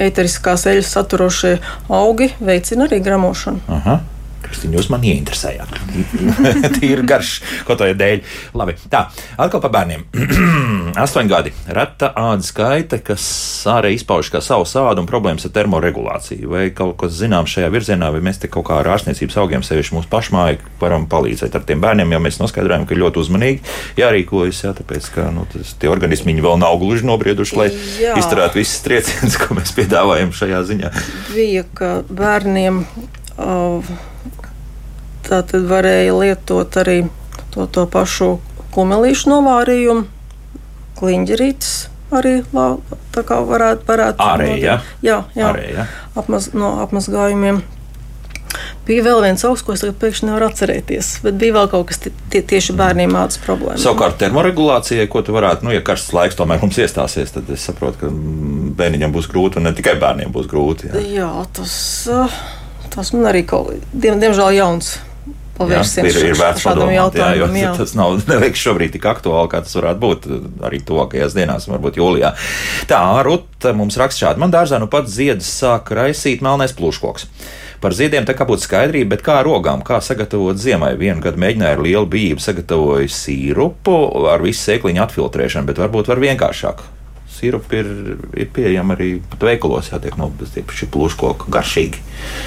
[0.00, 1.54] ēteriskās eļļas saturošie
[1.92, 3.62] augi veicina arī gramošanu.
[3.78, 4.00] Aha.
[4.62, 5.74] Jūs man ieinteresējāt.
[6.78, 7.36] Tīri garš,
[7.66, 8.22] ko to ir dēļ.
[8.58, 9.06] Labi, tā,
[9.40, 10.06] atkal par bērniem.
[11.04, 11.54] Astoņi gadi.
[11.74, 13.24] Reta ādas skaita, kas
[13.70, 16.50] ārēji izpauž kā savu sādu un problēmas ar termoregulāciju.
[16.52, 19.98] Vai kaut kas zināms šajā virzienā, vai mēs te kaut kā ar ārstniecības augiem, sevišķi
[19.98, 24.72] mūsu pašmāju, varam palīdzēt ar tiem bērniem, jo mēs noskaidrojam, ka ļoti uzmanīgi jārīkojas, jā,
[24.78, 28.16] tāpēc, ka nu, tas, tie organismi vēl nav gluži nobrieduši, lai jā.
[28.20, 30.94] izturētu visas triecienus, ko mēs piedāvājam šajā ziņā.
[31.34, 32.84] Bija, ka bērniem.
[33.34, 33.94] Uh,
[35.34, 37.00] Tā tad varēja lietot arī
[37.50, 38.36] to, to pašu
[38.70, 40.04] kumelīšu novārījumu,
[41.00, 41.70] kliņģerītes
[42.14, 42.34] arī
[43.10, 43.96] tā kā varētu.
[44.22, 44.76] Ārēji, ja?
[45.02, 45.48] Jā, jā.
[45.72, 45.86] Ja?
[46.14, 47.64] Apmaz, no apmazgājumiem.
[48.86, 51.98] Bija vēl viens augs, ko es tagad pēkšņi nevaru atcerēties, bet bija vēl kaut kas
[52.04, 53.82] tie, tieši bērniem mācās problēmas.
[53.82, 58.04] Savukārt, termoregulācijai, ko tu varētu, nu, ja karsts laiks tomēr mums iestāsies, tad es saprotu,
[58.04, 58.12] ka
[58.78, 60.92] bērniņam būs grūti, un ne tikai bērniem būs grūti.
[60.94, 61.74] Jā, jā tas,
[62.94, 64.92] tas man arī kaut diem, diemžēl, jauns
[65.58, 66.08] pavērsiens.
[66.10, 67.72] Ir, ir vērts padomāt, jā, jo jā.
[67.78, 70.30] tas nav neliekas šobrīd tik aktuāli, kā tas varētu būt
[70.68, 72.32] arī tuvākajās dienās, varbūt jūlijā.
[72.90, 74.42] Tā, Ruta mums raksta šādi.
[74.44, 77.28] Man dārzā nu pats ziedas sāk raisīt melnais plūškoks.
[77.84, 80.94] Par ziediem tā kā būtu skaidrība, bet kā rogām, kā sagatavot ziemai.
[80.96, 83.96] Vienu gadu mēģināju ar lielu bijību sagatavoju sīrupu
[84.32, 86.86] ar visu sēkliņu atfiltrēšanu, bet varbūt var vienkāršāk
[87.34, 87.90] sirupi ir,
[88.38, 89.10] ir pieejami arī
[89.40, 92.02] veikalos, jā, tiek nopirkti šī plūškoka garšīgi.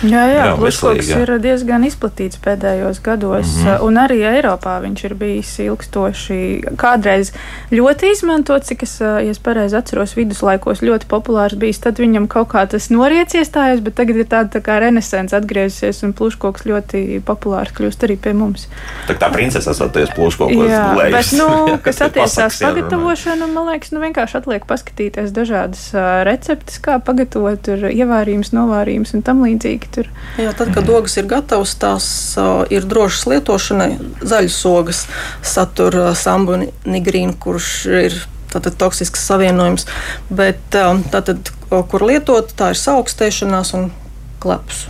[0.08, 3.84] Jā, jā, jā plūškoks ir diezgan izplatīts pēdējos gados, mm -hmm.
[3.88, 6.40] un arī Eiropā viņš ir bijis ilgstoši,
[6.80, 7.34] kādreiz
[7.72, 12.50] ļoti izmantots, cik es, ja es pareizi atceros, viduslaikos ļoti populārs bijis, tad viņam kaut
[12.54, 17.22] kā tas noriec iestājas, bet tagad ir tāda tā kā renesence atgriezusies, un plūškoks ļoti
[17.26, 18.68] populārs kļūst arī pie mums.
[19.08, 21.16] Tā, tā princese esat plūškokos jā, gulējusi.
[21.18, 25.92] Bet, nu, kas attiecās pagatavošanu, man liekas, nu vienkārši atliek paskatīties dažādas
[26.26, 29.90] receptes, kā pagatavot, tur ievārījums, novārījums un tam līdzīgi.
[29.92, 30.10] Tur.
[30.38, 32.38] Jā, tad, kad ogas ir gatavas, tās
[32.70, 33.98] ir drošas lietošanai.
[34.22, 35.06] Zaļas ogas
[35.42, 38.18] satur sambu nigrīnu, kurš ir
[38.52, 39.88] tātad toksisks savienojums,
[40.30, 43.92] bet tātad, kur lietot, tā ir saaugstēšanās un
[44.40, 44.88] kleps.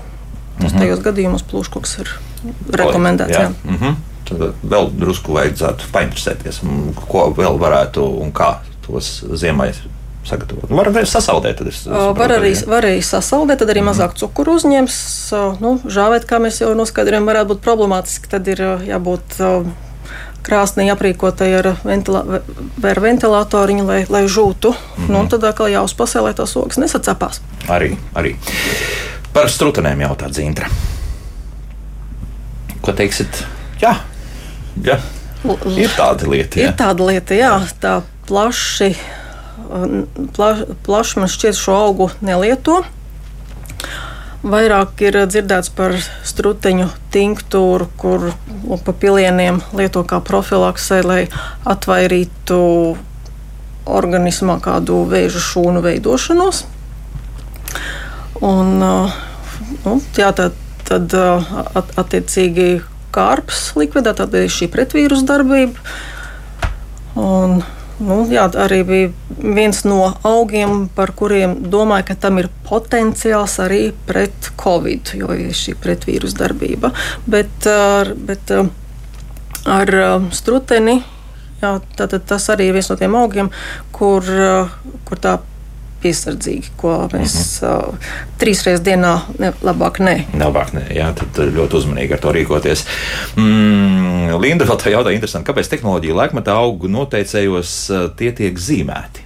[0.58, 0.80] Tas mhm.
[0.82, 2.14] tajos gadījumos plūškoks ir
[2.74, 3.34] rekomendēts.
[3.34, 3.50] Jā.
[3.50, 3.74] Jā.
[3.74, 4.04] Mhm.
[4.28, 6.58] Tad vēl drusku vajadzētu painteresēties,
[7.08, 8.58] ko vēl varētu un kā
[8.88, 9.72] tos ziemai
[10.28, 10.72] sagatavot.
[10.72, 11.62] Var arī sasaldēt.
[11.68, 13.92] Es, es var, arī, var arī sasaldēt, tad arī mm.
[13.92, 15.00] mazāk cukuru uzņems.
[15.64, 18.32] Nu, žāvēt, kā mēs jau noskaidrojam, varētu būt problemātiski.
[18.32, 19.40] Tad ir jābūt
[20.48, 22.24] krāsnī aprīkotai ar, ventilā,
[22.92, 24.74] ar ventilatoriņu, lai, lai žūtu.
[24.74, 25.10] Mm.
[25.16, 27.42] Nu, tad atkal jāuzpasē, lai tās ogas nesacepās.
[27.72, 28.36] Arī, arī.
[29.36, 30.70] Par strutenēm jautā Zintra.
[32.84, 33.44] Ko teiksit?
[33.84, 33.98] Jā,
[34.84, 35.00] jā.
[35.78, 36.60] Ir tāda lieta.
[36.60, 36.72] Jā.
[36.72, 37.52] Ir tāda lieta, jā.
[37.82, 38.92] Tā plaši,
[40.36, 42.82] plaš, plaši man šķiet šo augu nelieto.
[44.48, 45.96] Vairāk ir dzirdēts par
[46.28, 48.30] struteņu tinktūru, kur
[48.86, 51.22] pa pilieniem lieto kā profilaksē, lai
[51.68, 52.60] atvairītu
[53.88, 56.66] organismā kādu vēža šūnu veidošanos.
[58.46, 62.70] Un, nu, jā, tad, tad at, attiecīgi
[63.16, 65.82] kārps likvidē, tad ir šī pretvīrus darbība.
[67.18, 67.64] Un,
[67.98, 69.10] Nu, jā, arī bija
[69.58, 75.56] viens no augiem, par kuriem domāju, ka tam ir potenciāls arī pret covid, jo ir
[75.58, 76.94] šī pretvīrusu darbība.
[77.26, 77.66] Bet,
[78.30, 78.54] bet
[79.68, 79.94] ar
[80.30, 81.00] struteni
[81.62, 83.50] jā, tas arī ir viens no tiem augiem,
[83.96, 84.26] kur,
[85.08, 85.38] kur tā
[86.02, 87.88] piesardzīgi, ko mēs -huh.
[87.90, 90.16] uh, trīs reizes dienā ne, labāk nē.
[90.38, 92.86] Labāk nē, jā, tad ļoti uzmanīgi ar to rīkoties.
[93.36, 97.78] Mm, Linda vēl tā jautā, interesanti, kāpēc tehnoloģija laikmetā augu noteicējos
[98.18, 99.26] tie tiek zīmēti?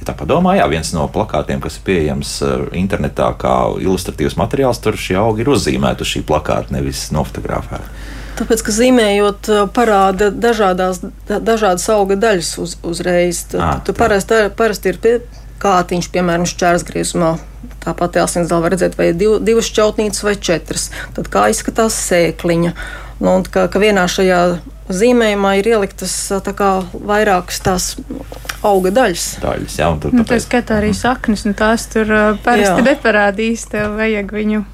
[0.00, 2.42] Ja tā padomā, jā, viens no plakātiem, kas ir pieejams
[2.76, 8.24] internetā kā ilustratīvs materiāls, tur šie augi ir uzzīmēti uz šī plakāta, nevis nofotografēti.
[8.36, 13.46] Tāpēc, ka zīmējot, parāda dažādās, dažādas auga daļas uz, uzreiz.
[13.52, 15.14] Tad, à, tu parasti, parasti ir pie,
[15.62, 17.36] kātiņš, piemēram, šķērsgriezumā.
[17.86, 20.90] Tāpat asinsdēlā var redzēt, vai ir div, divas šķautnītes vai četras.
[21.16, 22.74] Tad kā izskatās sēkliņa.
[23.22, 24.40] Nu, un ka, ka vienā šajā
[24.92, 26.14] zīmējumā ir ieliktas
[26.58, 27.88] kā, vairākas tās
[28.66, 29.26] auga daļas.
[29.42, 32.10] daļas jā, tur, nu, tā skatā arī saknes, un tās tur
[32.44, 34.64] parasti neparādīs, tev vajag viņu.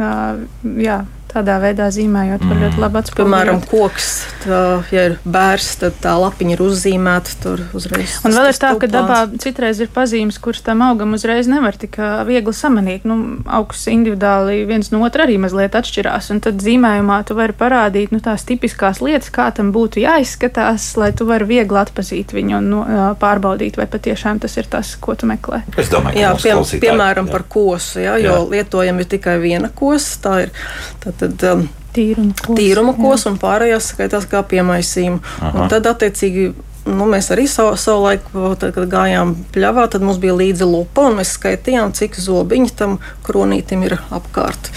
[0.00, 0.46] Uh,
[0.80, 3.20] jā, tādā veidā zīmējot, var ļoti labi atspēlēt.
[3.20, 4.08] Piemēram, koks,
[4.44, 4.60] tā,
[4.94, 8.18] ja ir bērs, tad tā lapiņa ir uzzīmēta tur uzreiz.
[8.26, 11.98] Un vēl ir tā, ka dabā citreiz ir pazīmes, kuras tam augam uzreiz nevar tik
[12.28, 13.06] viegli samanīt.
[13.08, 18.14] Nu, augs individuāli viens no otra arī mazliet atšķirās, un tad zīmējumā tu vari parādīt
[18.14, 22.70] nu, tās tipiskās lietas, kā tam būtu jāizskatās, lai tu vari viegli atpazīt viņu un
[22.70, 22.82] nu,
[23.20, 25.62] pārbaudīt, vai patiešām tas ir tas, ko tu meklē.
[25.80, 27.34] Es domāju, jā, pie, piemēram, jā.
[27.34, 28.44] par kosu, jā, jo jā.
[28.54, 30.16] lietojam ir tikai viena kosa.
[30.20, 30.54] Tā ir,
[31.02, 32.56] tad tad, um, Tīruma kos.
[32.58, 35.18] tīruma kos, un pārējās skaitās kā piemaisījumi.
[35.50, 36.44] Un tad, attiecīgi,
[36.86, 41.08] nu, mēs arī savu, savu laiku, tad, kad gājām pļavā, tad mums bija līdzi lupa,
[41.10, 44.70] un mēs skaitījām, cik zobiņi tam kronītim ir apkārt.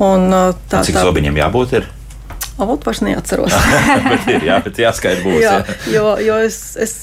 [0.00, 0.30] Un,
[0.68, 1.76] tā, Cik tā, zobiņiem jābūt?
[1.76, 1.92] Ir?
[2.56, 3.52] Ot, vairs neatceros.
[4.10, 5.42] bet ir jā, bet jāskaidro būs.
[5.44, 5.76] Jā, Jā.
[5.92, 6.94] jo, jo es, es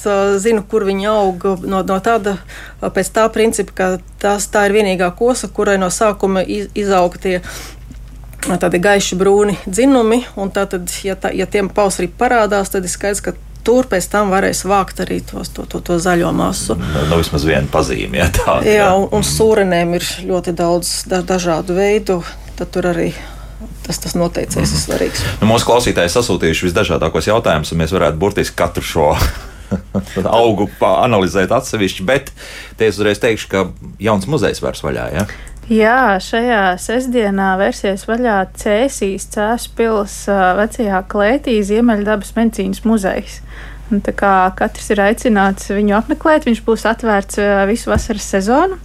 [0.41, 2.39] zinu, kur viņi aug no, no tāda,
[2.81, 3.89] pēc tā principa, ka
[4.21, 7.35] tās, tā ir vienīgā kosa, kurai no sākuma iz, izauga tie
[8.43, 13.23] tādi gaiši brūni dzinumi, un tātad, ja, tā, ja tiem pavasarī parādās, tad ir skaidrs,
[13.23, 16.75] ka tur pēc tam varēs vākt arī tos, to, to, to zaļo masu.
[16.79, 18.19] Nu, nu, vismaz viena pazīme.
[18.19, 22.19] Jā, tāda, Jā, un, un sūrenēm ir ļoti daudz da, dažādu veidu,
[22.59, 23.13] tad tur arī
[23.85, 25.23] tas, tas noteicējs ir svarīgs.
[25.41, 29.07] Nu, mūsu klausītāji sasūtījuši visdažādākos jautājumus, un mēs varētu burtiski katru šo
[30.41, 32.07] augu analizēt atsevišķi.
[32.07, 32.31] Bet
[32.79, 33.65] te es uzreiz teikšu, ka
[34.03, 35.09] jauns muzejs vairs vaļā.
[35.15, 35.27] Ja?
[35.71, 40.15] Jā, šajā sestdienā versijas vaļā Cēsīs Cēspils
[40.57, 43.37] vecajā klētī Ziemeļdabas medicīnas muzejs.
[43.87, 47.39] Un tā kā katrs ir aicināts viņu apmeklēt, viņš būs atvērts
[47.69, 48.75] visu vasaras sezonu.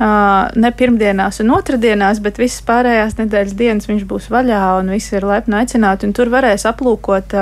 [0.00, 5.28] Ne pirmdienās un otrdienās, bet visas pārējās nedēļas dienas viņš būs vaļā un visi ir
[5.30, 6.10] laipni aicināti.
[6.16, 7.36] Tur varēs aplūkot,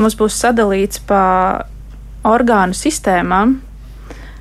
[0.00, 1.22] mums būs sadalīts pa
[2.26, 3.60] orgānu sistēmām,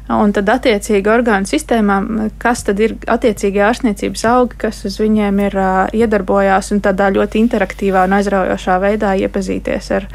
[0.05, 5.57] Un tad, attiecīgi, orgānu sistēmām, kas tad ir attiecīgi ārstniecības augi, kas uz viņiem ir
[5.57, 10.05] uh, iedarbojās un tādā ļoti interaktīvā un aizraujošā veidā iepazīties ar,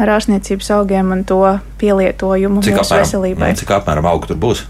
[0.00, 1.42] ar ārstniecības augiem un to
[1.82, 3.50] pielietojumu Cik mūsu veselībai.
[3.50, 4.64] apmēram, cik apmēram auga tur būs?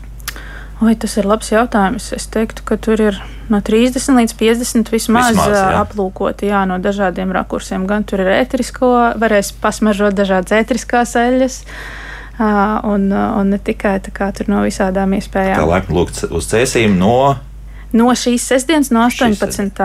[0.82, 2.10] Oi, tas ir labs jautājums.
[2.14, 5.70] Es teiktu, ka tur ir no 30 līdz 50 vismaz, Vismaz, jā.
[5.84, 7.86] aplūkoti jā, no dažādiem rakursiem.
[7.86, 8.90] Gan tur ir ētrisko,
[9.22, 11.62] varēs pasmaržot dažādas ētriskās eļļas.
[11.64, 12.07] ā,
[12.38, 15.66] Un, un ne tikai tā kā tur no visādām Tā iespējām.
[15.66, 17.36] laipni lūgt uz cēsīm no
[17.88, 19.78] No šīs sestdienas, no Šīs 18.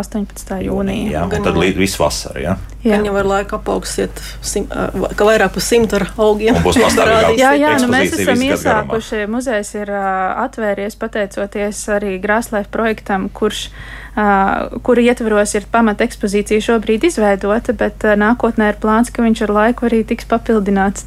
[0.00, 0.62] 18.
[0.64, 1.10] jūnija.
[1.12, 2.40] Jā, un tad jau- līdz visu vasaru.
[2.40, 2.56] Ja?
[2.84, 2.96] Jā.
[3.02, 6.56] Viņa var laika apaugsiet, sim, ka vairāk par simtu ar augiem.
[6.64, 7.40] Būs pastāvīgā parādīsies.
[7.44, 9.20] Jā, jā nu mēs esam iesākuši.
[9.28, 13.68] Muzejs ir atvēries pateicoties arī Grāslēfa projektam, kurš,
[14.16, 19.44] uh, kura ietvaros ir pamata ekspozīcija šobrīd izveidota, bet uh, nākotnē ir plāns, ka viņš
[19.48, 21.04] ar laiku arī tiks papildināts.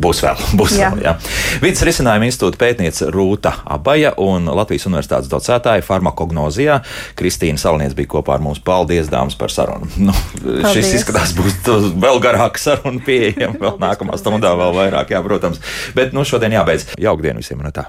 [0.00, 0.90] Būs vēl, būs Jā.
[0.94, 1.04] vēl.
[1.04, 1.14] Jā.
[1.62, 6.80] Vides risinājuma institūta pētniece Rūta Abaja un Latvijas Universitātes docētāja farmakognozijā
[7.18, 8.62] Kristīna Salniec bija kopā ar mums.
[8.64, 9.90] Paldies, dāmas, par sarunu.
[10.10, 10.92] Nu, šis Paldies.
[11.00, 11.58] izskatās būs
[12.00, 15.60] vēl garāka saruna pieejama vēl nākamā stundā, vēl vairāk, jā, protams.
[15.96, 16.90] Bet nu, šodien jābeidz.
[17.00, 17.86] Jauktdien visiem un tā.